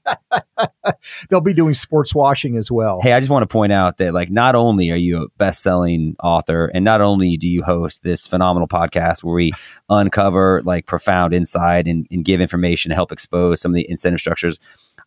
They'll 1.30 1.40
be 1.40 1.54
doing 1.54 1.74
sports 1.74 2.14
washing 2.14 2.56
as 2.56 2.70
well. 2.70 3.00
Hey, 3.02 3.12
I 3.12 3.20
just 3.20 3.30
want 3.30 3.42
to 3.42 3.46
point 3.46 3.72
out 3.72 3.98
that 3.98 4.12
like 4.12 4.30
not 4.30 4.54
only 4.54 4.90
are 4.90 4.96
you 4.96 5.24
a 5.24 5.28
best-selling 5.38 6.16
author 6.22 6.70
and 6.74 6.84
not 6.84 7.00
only 7.00 7.36
do 7.36 7.48
you 7.48 7.62
host 7.62 8.02
this 8.02 8.26
phenomenal 8.26 8.68
podcast 8.68 9.22
where 9.22 9.34
we 9.34 9.52
uncover 9.88 10.62
like 10.64 10.86
profound 10.86 11.32
insight 11.32 11.86
and, 11.86 12.06
and 12.10 12.24
give 12.24 12.40
information 12.40 12.90
to 12.90 12.94
help 12.94 13.12
expose 13.12 13.60
some 13.60 13.70
of 13.70 13.76
the 13.76 13.88
incentive 13.88 14.20
structures, 14.20 14.58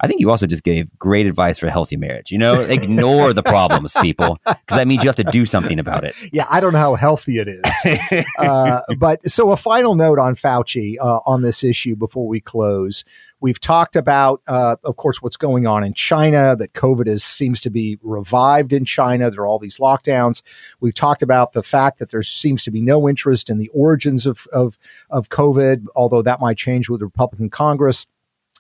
I 0.04 0.08
think 0.08 0.20
you 0.20 0.30
also 0.30 0.46
just 0.46 0.64
gave 0.64 0.92
great 1.00 1.28
advice 1.28 1.58
for 1.58 1.68
a 1.68 1.72
healthy 1.72 1.96
marriage. 1.96 2.30
You 2.30 2.38
know, 2.38 2.60
ignore 2.60 3.32
the 3.32 3.42
problems, 3.42 3.96
people, 4.02 4.38
because 4.46 4.78
that 4.78 4.86
means 4.86 5.02
you 5.02 5.08
have 5.08 5.16
to 5.16 5.24
do 5.24 5.46
something 5.46 5.80
about 5.80 6.04
it. 6.04 6.14
Yeah, 6.34 6.46
I 6.50 6.60
don't 6.60 6.74
know 6.74 6.80
how 6.80 6.96
healthy 6.96 7.38
it 7.40 7.48
is. 7.48 8.26
uh, 8.38 8.82
but 8.98 9.30
so 9.30 9.52
a 9.52 9.58
final 9.58 9.96
note 9.96 10.20
on 10.20 10.36
Fauci 10.36 10.98
uh, 11.00 11.22
on 11.26 11.42
this 11.42 11.64
issue 11.64 11.96
before 11.96 12.28
we 12.28 12.42
close. 12.42 13.06
We've 13.40 13.60
talked 13.60 13.96
about, 13.96 14.42
uh, 14.48 14.76
of 14.84 14.98
course, 14.98 15.22
what's 15.22 15.38
going 15.38 15.68
on 15.68 15.86
in 15.86 15.94
China, 15.94 16.56
that 16.58 16.74
COVID 16.74 17.08
is, 17.08 17.24
seems 17.24 17.62
to 17.62 17.70
be 17.70 17.98
revived 18.02 18.74
in 18.74 18.86
China. 18.86 19.32
There 19.32 19.42
are 19.42 19.48
all 19.48 19.60
these 19.60 19.80
lockdowns. 19.80 20.42
We've 20.80 20.94
talked 20.94 21.22
about 21.22 21.54
the 21.54 21.64
fact 21.64 22.00
that 22.00 22.12
there 22.12 22.24
seems 22.24 22.64
to 22.64 22.72
be 22.72 22.82
no 22.82 23.08
interest 23.08 23.50
in 23.50 23.58
the 23.58 23.70
origins 23.74 24.26
of, 24.26 24.48
of, 24.54 24.78
of 25.10 25.30
COVID, 25.30 25.88
although 25.96 26.22
that 26.22 26.40
might 26.40 26.58
change 26.58 26.90
with 26.90 27.00
the 27.00 27.06
Republican 27.06 27.50
Congress. 27.50 28.06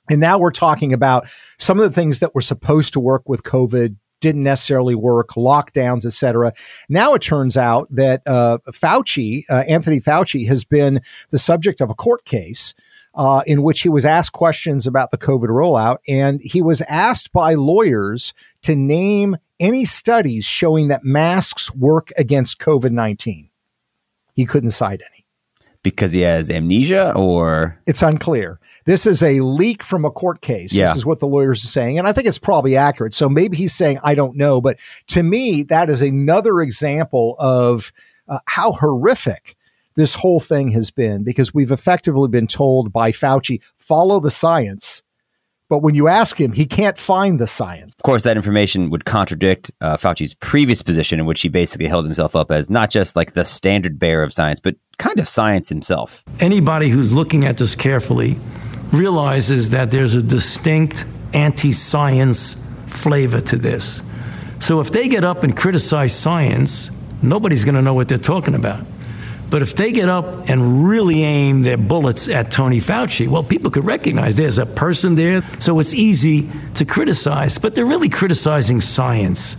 And 0.10 0.20
now 0.20 0.38
we're 0.38 0.52
talking 0.52 0.94
about 0.94 1.28
some 1.58 1.80
of 1.80 1.84
the 1.84 1.94
things 1.94 2.20
that 2.20 2.36
were 2.36 2.42
supposed 2.42 2.94
to 2.94 3.00
work 3.00 3.28
with 3.28 3.44
COVID 3.44 3.96
didn't 4.20 4.44
necessarily 4.44 4.96
work, 4.96 5.32
lockdowns, 5.32 6.06
et 6.06 6.14
cetera. 6.14 6.54
Now 6.88 7.14
it 7.14 7.22
turns 7.22 7.58
out 7.58 7.88
that 7.94 8.22
uh, 8.26 8.60
Fauci, 8.70 9.44
uh, 9.50 9.64
Anthony 9.68 10.00
Fauci, 10.00 10.48
has 10.48 10.64
been 10.64 11.02
the 11.32 11.38
subject 11.38 11.82
of 11.82 11.90
a 11.90 11.94
court 11.94 12.24
case 12.24 12.74
uh, 13.16 13.44
in 13.46 13.64
which 13.64 13.82
he 13.82 13.90
was 13.90 14.06
asked 14.06 14.32
questions 14.32 14.88
about 14.88 15.12
the 15.12 15.18
COVID 15.18 15.50
rollout. 15.50 15.98
And 16.08 16.42
he 16.42 16.62
was 16.62 16.82
asked 16.84 17.32
by 17.32 17.54
lawyers 17.54 18.34
to 18.64 18.76
name 18.76 19.38
any 19.60 19.86
studies 19.86 20.46
showing 20.46 20.88
that 20.88 21.04
masks 21.04 21.74
work 21.76 22.12
against 22.18 22.60
COVID 22.60 22.92
19. 22.92 23.50
He 24.34 24.46
couldn't 24.46 24.72
cite 24.72 25.02
any. 25.02 25.26
Because 25.84 26.14
he 26.14 26.22
has 26.22 26.50
amnesia 26.50 27.14
or 27.14 27.78
It's 27.86 28.02
unclear. 28.02 28.60
This 28.86 29.06
is 29.06 29.24
a 29.24 29.40
leak 29.40 29.84
from 29.84 30.06
a 30.06 30.12
court 30.12 30.42
case. 30.42 30.74
Yeah. 30.74 30.86
This 30.86 30.98
is 30.98 31.06
what 31.06 31.20
the 31.20 31.28
lawyers 31.28 31.64
are 31.64 31.68
saying. 31.68 31.98
And 31.98 32.08
I 32.08 32.14
think 32.14 32.28
it's 32.28 32.38
probably 32.38 32.76
accurate. 32.76 33.14
So 33.14 33.30
maybe 33.30 33.56
he's 33.56 33.74
saying, 33.74 34.00
I 34.04 34.16
don't 34.16 34.36
know. 34.36 34.62
But 34.62 34.78
to 35.08 35.24
me, 35.24 35.64
that 35.64 35.90
is 35.90 36.02
another 36.02 36.62
example 36.62 37.36
of 37.40 37.92
uh, 38.28 38.40
how 38.46 38.74
horrific 38.74 39.56
this 39.96 40.16
whole 40.16 40.40
thing 40.40 40.70
has 40.70 40.92
been 40.92 41.24
because 41.24 41.54
we've 41.54 41.72
effectively 41.72 42.28
been 42.28 42.48
told 42.48 42.92
by 42.92 43.12
Fauci, 43.12 43.62
follow 43.78 44.20
the 44.20 44.32
science. 44.32 45.04
But 45.70 45.80
when 45.80 45.96
you 45.96 46.08
ask 46.08 46.40
him, 46.40 46.52
he 46.52 46.66
can't 46.66 47.00
find 47.00 47.40
the 47.40 47.48
science. 47.48 47.96
Of 47.96 48.04
course, 48.04 48.24
that 48.24 48.36
information 48.36 48.90
would 48.90 49.06
contradict 49.06 49.72
uh, 49.82 49.98
Fauci's 49.98 50.34
previous 50.36 50.82
position, 50.82 51.20
in 51.20 51.26
which 51.26 51.42
he 51.42 51.50
basically 51.50 51.88
held 51.88 52.06
himself 52.06 52.36
up 52.36 52.52
as 52.52 52.70
not 52.70 52.92
just 52.92 53.16
like 53.16 53.34
the 53.34 53.46
standard 53.46 53.98
bearer 53.98 54.24
of 54.24 54.34
science, 54.34 54.60
but 54.60 54.76
kind 54.98 55.20
of 55.20 55.28
science 55.28 55.70
himself. 55.70 56.24
Anybody 56.40 56.90
who's 56.90 57.14
looking 57.14 57.46
at 57.46 57.58
this 57.58 57.76
carefully 57.76 58.38
realizes 58.94 59.72
that 59.72 59.92
there's 59.92 60.14
a 60.14 60.24
distinct 60.24 61.06
anti 61.34 61.72
science 61.72 62.56
flavor 62.88 63.42
to 63.42 63.58
this. 63.58 64.02
So 64.60 64.80
if 64.80 64.92
they 64.92 65.10
get 65.10 65.26
up 65.26 65.44
and 65.44 65.58
criticize 65.58 66.16
science, 66.16 66.92
nobody's 67.22 67.66
going 67.66 67.76
to 67.76 67.82
know 67.82 67.94
what 67.94 68.08
they're 68.08 68.18
talking 68.18 68.56
about. 68.56 68.86
But 69.50 69.62
if 69.62 69.76
they 69.76 69.92
get 69.92 70.10
up 70.10 70.50
and 70.50 70.88
really 70.88 71.22
aim 71.24 71.62
their 71.62 71.78
bullets 71.78 72.28
at 72.28 72.50
Tony 72.50 72.80
Fauci, 72.80 73.28
well, 73.28 73.44
people 73.44 73.70
could 73.70 73.86
recognize 73.86 74.36
there's 74.36 74.58
a 74.58 74.66
person 74.66 75.16
there. 75.16 75.44
So 75.60 75.80
it's 75.80 75.94
easy 75.94 76.50
to 76.76 76.86
criticize, 76.86 77.58
but 77.58 77.76
they're 77.76 77.86
really 77.86 78.10
criticizing 78.10 78.82
science 78.82 79.58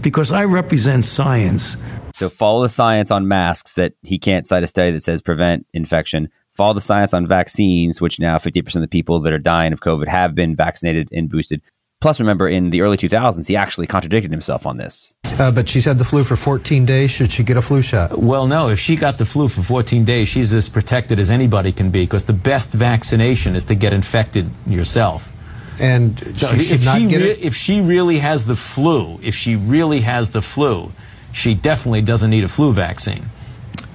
because 0.00 0.32
I 0.32 0.44
represent 0.44 1.04
science. 1.04 1.76
So 2.14 2.30
follow 2.30 2.62
the 2.62 2.70
science 2.70 3.10
on 3.10 3.28
masks 3.28 3.74
that 3.74 3.92
he 4.02 4.18
can't 4.18 4.46
cite 4.46 4.62
a 4.62 4.66
study 4.66 4.90
that 4.92 5.02
says 5.02 5.20
prevent 5.20 5.66
infection. 5.74 6.30
Follow 6.56 6.72
the 6.72 6.80
science 6.80 7.12
on 7.12 7.26
vaccines, 7.26 8.00
which 8.00 8.18
now 8.18 8.38
50% 8.38 8.74
of 8.76 8.82
the 8.82 8.88
people 8.88 9.20
that 9.20 9.32
are 9.32 9.38
dying 9.38 9.72
of 9.72 9.80
COVID 9.80 10.08
have 10.08 10.34
been 10.34 10.56
vaccinated 10.56 11.08
and 11.12 11.28
boosted. 11.28 11.60
Plus, 12.00 12.20
remember, 12.20 12.46
in 12.48 12.70
the 12.70 12.82
early 12.82 12.96
2000s, 12.96 13.46
he 13.46 13.56
actually 13.56 13.86
contradicted 13.86 14.30
himself 14.30 14.66
on 14.66 14.76
this. 14.76 15.14
Uh, 15.38 15.50
but 15.50 15.68
she's 15.68 15.84
had 15.86 15.96
the 15.98 16.04
flu 16.04 16.22
for 16.24 16.36
14 16.36 16.84
days. 16.84 17.10
Should 17.10 17.32
she 17.32 17.42
get 17.42 17.56
a 17.56 17.62
flu 17.62 17.80
shot? 17.82 18.18
Well, 18.18 18.46
no. 18.46 18.68
If 18.68 18.78
she 18.78 18.96
got 18.96 19.16
the 19.18 19.24
flu 19.24 19.48
for 19.48 19.62
14 19.62 20.04
days, 20.04 20.28
she's 20.28 20.52
as 20.52 20.68
protected 20.68 21.18
as 21.18 21.30
anybody 21.30 21.72
can 21.72 21.90
be 21.90 22.02
because 22.04 22.24
the 22.26 22.32
best 22.34 22.72
vaccination 22.72 23.54
is 23.56 23.64
to 23.64 23.74
get 23.74 23.92
infected 23.94 24.50
yourself. 24.66 25.32
And 25.80 26.18
So 26.36 26.48
she 26.56 26.74
if 26.74 26.84
not 26.84 26.98
she 27.00 27.06
get 27.08 27.18
re- 27.18 27.30
it. 27.30 27.38
if 27.42 27.54
she 27.54 27.80
really 27.80 28.18
has 28.18 28.46
the 28.46 28.56
flu, 28.56 29.18
if 29.22 29.34
she 29.34 29.56
really 29.56 30.00
has 30.00 30.30
the 30.32 30.42
flu, 30.42 30.92
she 31.32 31.54
definitely 31.54 32.02
doesn't 32.02 32.30
need 32.30 32.44
a 32.44 32.48
flu 32.48 32.72
vaccine. 32.72 33.26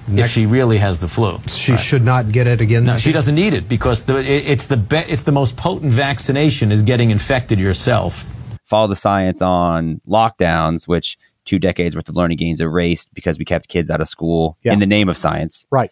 If 0.08 0.30
she 0.30 0.46
really 0.46 0.78
has 0.80 1.00
the 1.00 1.08
flu, 1.08 1.40
She 1.48 1.78
should 1.78 2.04
not 2.04 2.32
get 2.32 2.48
it 2.48 2.62
again. 2.62 2.86
no, 2.86 2.98
she 2.98 3.10
year? 3.10 3.14
doesn't 3.14 3.36
need 3.36 3.54
it 3.54 3.70
because 3.70 4.06
the, 4.06 4.18
it, 4.18 4.26
it's 4.48 4.68
the 4.68 4.78
be- 4.78 4.98
it's 4.98 5.24
the 5.24 5.32
most 5.32 5.58
potent 5.58 5.92
vaccination 5.92 6.72
is 6.72 6.82
getting 6.84 7.12
infected 7.12 7.60
yourself. 7.60 8.28
Follow 8.66 8.88
the 8.88 8.96
science 8.96 9.42
on 9.42 10.02
lockdowns, 10.08 10.88
which 10.88 11.18
two 11.46 11.60
decades 11.60 11.96
worth 11.96 12.08
of 12.10 12.16
learning 12.16 12.38
gains 12.38 12.62
erased 12.62 13.14
because 13.14 13.38
we 13.40 13.46
kept 13.46 13.68
kids 13.68 13.90
out 13.90 14.00
of 14.02 14.08
school 14.08 14.58
Yeah. 14.64 14.74
in 14.74 14.80
the 14.80 14.88
name 14.88 15.10
of 15.10 15.18
science. 15.18 15.66
Right. 15.72 15.92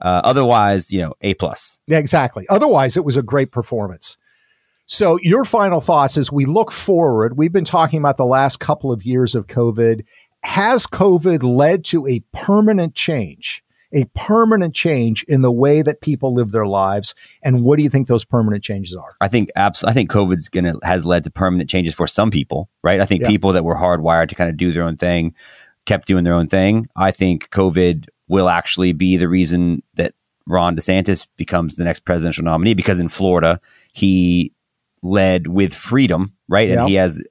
Uh, 0.00 0.20
otherwise, 0.24 0.92
you 0.92 1.00
know, 1.02 1.14
A 1.20 1.34
plus. 1.34 1.78
Yeah, 1.86 1.98
exactly. 1.98 2.46
Otherwise, 2.48 2.96
it 2.96 3.04
was 3.04 3.16
a 3.16 3.22
great 3.22 3.50
performance. 3.50 4.16
So, 4.86 5.18
your 5.22 5.44
final 5.44 5.80
thoughts 5.80 6.18
as 6.18 6.32
we 6.32 6.46
look 6.46 6.72
forward, 6.72 7.36
we've 7.36 7.52
been 7.52 7.64
talking 7.64 7.98
about 8.00 8.16
the 8.16 8.24
last 8.24 8.58
couple 8.58 8.90
of 8.90 9.04
years 9.04 9.34
of 9.36 9.46
COVID. 9.46 10.02
Has 10.42 10.86
COVID 10.86 11.42
led 11.42 11.84
to 11.86 12.06
a 12.06 12.20
permanent 12.32 12.94
change, 12.94 13.62
a 13.92 14.04
permanent 14.14 14.74
change 14.74 15.22
in 15.24 15.42
the 15.42 15.52
way 15.52 15.82
that 15.82 16.00
people 16.00 16.32
live 16.32 16.50
their 16.52 16.66
lives? 16.66 17.14
And 17.42 17.62
what 17.62 17.76
do 17.76 17.82
you 17.82 17.90
think 17.90 18.06
those 18.06 18.24
permanent 18.24 18.64
changes 18.64 18.96
are? 18.96 19.14
I 19.20 19.28
think 19.28 19.50
abs- 19.56 19.84
I 19.84 19.92
think 19.92 20.10
COVID's 20.10 20.48
gonna 20.48 20.74
has 20.82 21.04
led 21.04 21.24
to 21.24 21.30
permanent 21.30 21.68
changes 21.68 21.94
for 21.94 22.06
some 22.06 22.30
people, 22.30 22.70
right? 22.82 23.00
I 23.00 23.04
think 23.04 23.22
Yeah. 23.22 23.28
people 23.28 23.52
that 23.52 23.64
were 23.64 23.76
hardwired 23.76 24.28
to 24.28 24.34
kind 24.34 24.48
of 24.50 24.56
do 24.56 24.72
their 24.72 24.82
own 24.84 24.96
thing 24.96 25.34
kept 25.86 26.06
doing 26.06 26.24
their 26.24 26.34
own 26.34 26.46
thing. 26.46 26.86
I 26.96 27.10
think 27.10 27.50
COVID 27.50 28.06
will 28.28 28.48
actually 28.48 28.92
be 28.92 29.16
the 29.16 29.28
reason 29.28 29.82
that 29.94 30.14
Ron 30.46 30.76
DeSantis 30.76 31.26
becomes 31.36 31.76
the 31.76 31.84
next 31.84 32.04
presidential 32.04 32.44
nominee 32.44 32.74
because 32.74 32.98
in 32.98 33.08
Florida 33.08 33.60
he 33.92 34.52
led 35.02 35.46
with 35.48 35.74
freedom, 35.74 36.32
right? 36.48 36.70
And 36.70 36.88
he 36.88 36.94
has 36.94 37.22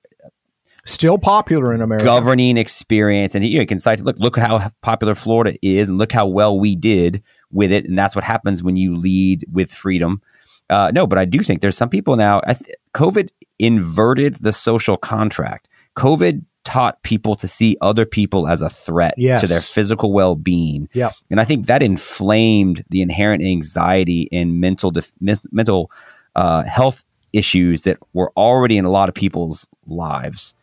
Still 0.89 1.17
popular 1.17 1.73
in 1.73 1.81
America. 1.81 2.05
governing 2.05 2.57
experience, 2.57 3.35
and 3.35 3.45
you 3.45 3.59
know, 3.59 3.65
can 3.65 3.79
cite 3.79 4.01
look 4.01 4.17
look 4.19 4.37
at 4.37 4.47
how 4.47 4.71
popular 4.81 5.15
Florida 5.15 5.57
is, 5.61 5.89
and 5.89 5.97
look 5.97 6.11
how 6.11 6.27
well 6.27 6.59
we 6.59 6.75
did 6.75 7.21
with 7.51 7.71
it, 7.71 7.85
and 7.85 7.97
that's 7.97 8.15
what 8.15 8.23
happens 8.23 8.61
when 8.63 8.75
you 8.75 8.95
lead 8.95 9.45
with 9.51 9.71
freedom. 9.71 10.21
Uh, 10.69 10.91
no, 10.93 11.07
but 11.07 11.17
I 11.17 11.25
do 11.25 11.39
think 11.41 11.61
there's 11.61 11.77
some 11.77 11.89
people 11.89 12.15
now. 12.15 12.41
I 12.45 12.53
th- 12.53 12.75
COVID 12.93 13.29
inverted 13.57 14.35
the 14.35 14.53
social 14.53 14.97
contract. 14.97 15.67
COVID 15.95 16.43
taught 16.63 17.01
people 17.03 17.35
to 17.35 17.47
see 17.47 17.75
other 17.81 18.05
people 18.05 18.47
as 18.47 18.61
a 18.61 18.69
threat 18.69 19.15
Yes. 19.17 19.41
to 19.41 19.47
their 19.47 19.61
physical 19.61 20.11
well-being. 20.13 20.87
Yep. 20.93 21.13
And 21.31 21.39
I 21.39 21.45
think 21.45 21.65
that 21.65 21.81
inflamed 21.81 22.83
the 22.89 23.01
inherent 23.01 23.41
anxiety 23.43 24.29
and 24.31 24.59
mental 24.59 24.91
def- 24.91 25.11
mental 25.51 25.89
uh, 26.35 26.63
health 26.63 27.03
issues 27.33 27.83
that 27.83 27.97
were 28.13 28.31
already 28.37 28.77
in 28.77 28.85
a 28.85 28.91
lot 28.91 29.09
of 29.09 29.15
people's 29.15 29.67
lives. 29.87 30.53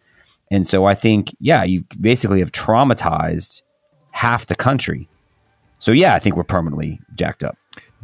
And 0.50 0.66
so 0.66 0.84
I 0.84 0.94
think, 0.94 1.34
yeah, 1.40 1.64
you 1.64 1.84
basically 2.00 2.40
have 2.40 2.52
traumatized 2.52 3.62
half 4.12 4.46
the 4.46 4.54
country. 4.54 5.08
So 5.78 5.92
yeah, 5.92 6.14
I 6.14 6.18
think 6.18 6.36
we're 6.36 6.44
permanently 6.44 7.00
jacked 7.14 7.44
up. 7.44 7.56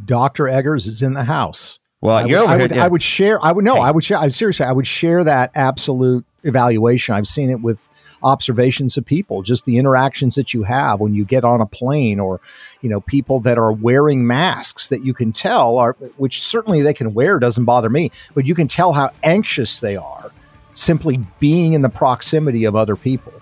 Dr. 0.03 0.47
Eggers 0.47 0.87
is 0.87 1.01
in 1.01 1.13
the 1.13 1.23
house. 1.23 1.79
Well, 2.01 2.17
I 2.17 2.25
you're 2.25 2.41
would, 2.41 2.49
over 2.49 2.53
I 2.53 2.57
would. 2.57 2.71
I 2.73 2.87
would 2.89 3.03
share. 3.03 3.43
I 3.43 3.53
would 3.53 3.63
no. 3.63 3.75
Hey. 3.75 3.81
I 3.81 3.91
would 3.91 4.03
share. 4.03 4.17
I 4.17 4.27
seriously. 4.27 4.65
I 4.65 4.73
would 4.73 4.85
share 4.85 5.23
that 5.23 5.51
absolute 5.55 6.25
evaluation. 6.43 7.15
I've 7.15 7.29
seen 7.29 7.49
it 7.49 7.61
with 7.61 7.87
observations 8.21 8.97
of 8.97 9.05
people, 9.05 9.41
just 9.41 9.63
the 9.63 9.77
interactions 9.77 10.35
that 10.35 10.53
you 10.53 10.63
have 10.63 10.99
when 10.99 11.13
you 11.13 11.23
get 11.23 11.45
on 11.45 11.61
a 11.61 11.65
plane, 11.65 12.19
or 12.19 12.41
you 12.81 12.89
know, 12.89 12.99
people 12.99 13.39
that 13.41 13.57
are 13.57 13.71
wearing 13.71 14.27
masks 14.27 14.89
that 14.89 15.05
you 15.05 15.13
can 15.13 15.31
tell 15.31 15.77
are, 15.77 15.93
which 16.17 16.43
certainly 16.43 16.81
they 16.81 16.93
can 16.93 17.13
wear 17.13 17.39
doesn't 17.39 17.63
bother 17.63 17.89
me, 17.89 18.11
but 18.33 18.45
you 18.45 18.53
can 18.53 18.67
tell 18.67 18.91
how 18.91 19.09
anxious 19.23 19.79
they 19.79 19.95
are 19.95 20.32
simply 20.73 21.19
being 21.39 21.73
in 21.73 21.81
the 21.81 21.89
proximity 21.89 22.65
of 22.65 22.75
other 22.75 22.95
people. 22.95 23.33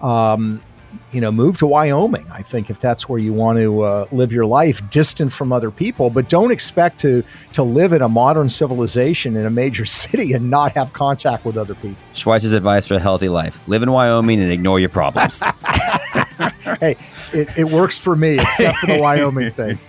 Um, 0.00 0.60
you 1.12 1.20
know, 1.20 1.32
move 1.32 1.58
to 1.58 1.66
Wyoming. 1.66 2.26
I 2.30 2.42
think 2.42 2.70
if 2.70 2.80
that's 2.80 3.08
where 3.08 3.18
you 3.18 3.32
want 3.32 3.58
to 3.58 3.82
uh, 3.82 4.06
live 4.12 4.32
your 4.32 4.46
life, 4.46 4.80
distant 4.90 5.32
from 5.32 5.52
other 5.52 5.70
people, 5.70 6.10
but 6.10 6.28
don't 6.28 6.50
expect 6.50 6.98
to 7.00 7.22
to 7.52 7.62
live 7.62 7.92
in 7.92 8.02
a 8.02 8.08
modern 8.08 8.48
civilization 8.48 9.36
in 9.36 9.46
a 9.46 9.50
major 9.50 9.84
city 10.02 10.32
and 10.32 10.50
not 10.50 10.72
have 10.72 10.92
contact 10.92 11.44
with 11.44 11.56
other 11.56 11.74
people. 11.74 11.96
Schweizer's 12.14 12.52
advice 12.52 12.86
for 12.86 12.94
a 12.94 13.00
healthy 13.00 13.28
life: 13.28 13.66
live 13.68 13.82
in 13.82 13.90
Wyoming 13.90 14.40
and 14.40 14.50
ignore 14.50 14.80
your 14.80 14.88
problems. 14.88 15.42
hey, 16.80 16.96
it, 17.32 17.48
it 17.56 17.64
works 17.70 17.98
for 17.98 18.16
me, 18.16 18.34
except 18.34 18.78
for 18.78 18.86
the 18.86 19.00
Wyoming 19.00 19.52
thing. 19.52 19.78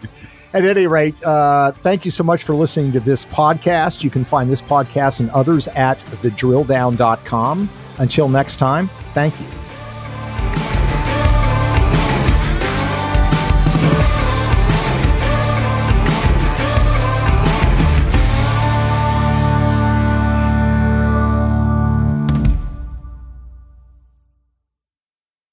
At 0.56 0.64
any 0.64 0.88
rate, 0.88 1.22
uh, 1.22 1.74
thank 1.74 2.06
you 2.06 2.12
so 2.12 2.24
much 2.24 2.44
for 2.44 2.56
listening 2.56 2.94
to 2.94 3.02
this 3.02 3.26
podcast. 3.26 4.06
You 4.06 4.10
can 4.10 4.24
find 4.24 4.50
this 4.50 4.62
podcast 4.62 5.20
and 5.20 5.30
others 5.32 5.68
at 5.68 6.00
thedrilldown.com. 6.00 7.70
Until 7.98 8.30
next 8.30 8.56
time, 8.56 8.88
thank 9.14 9.38
you. 9.38 9.65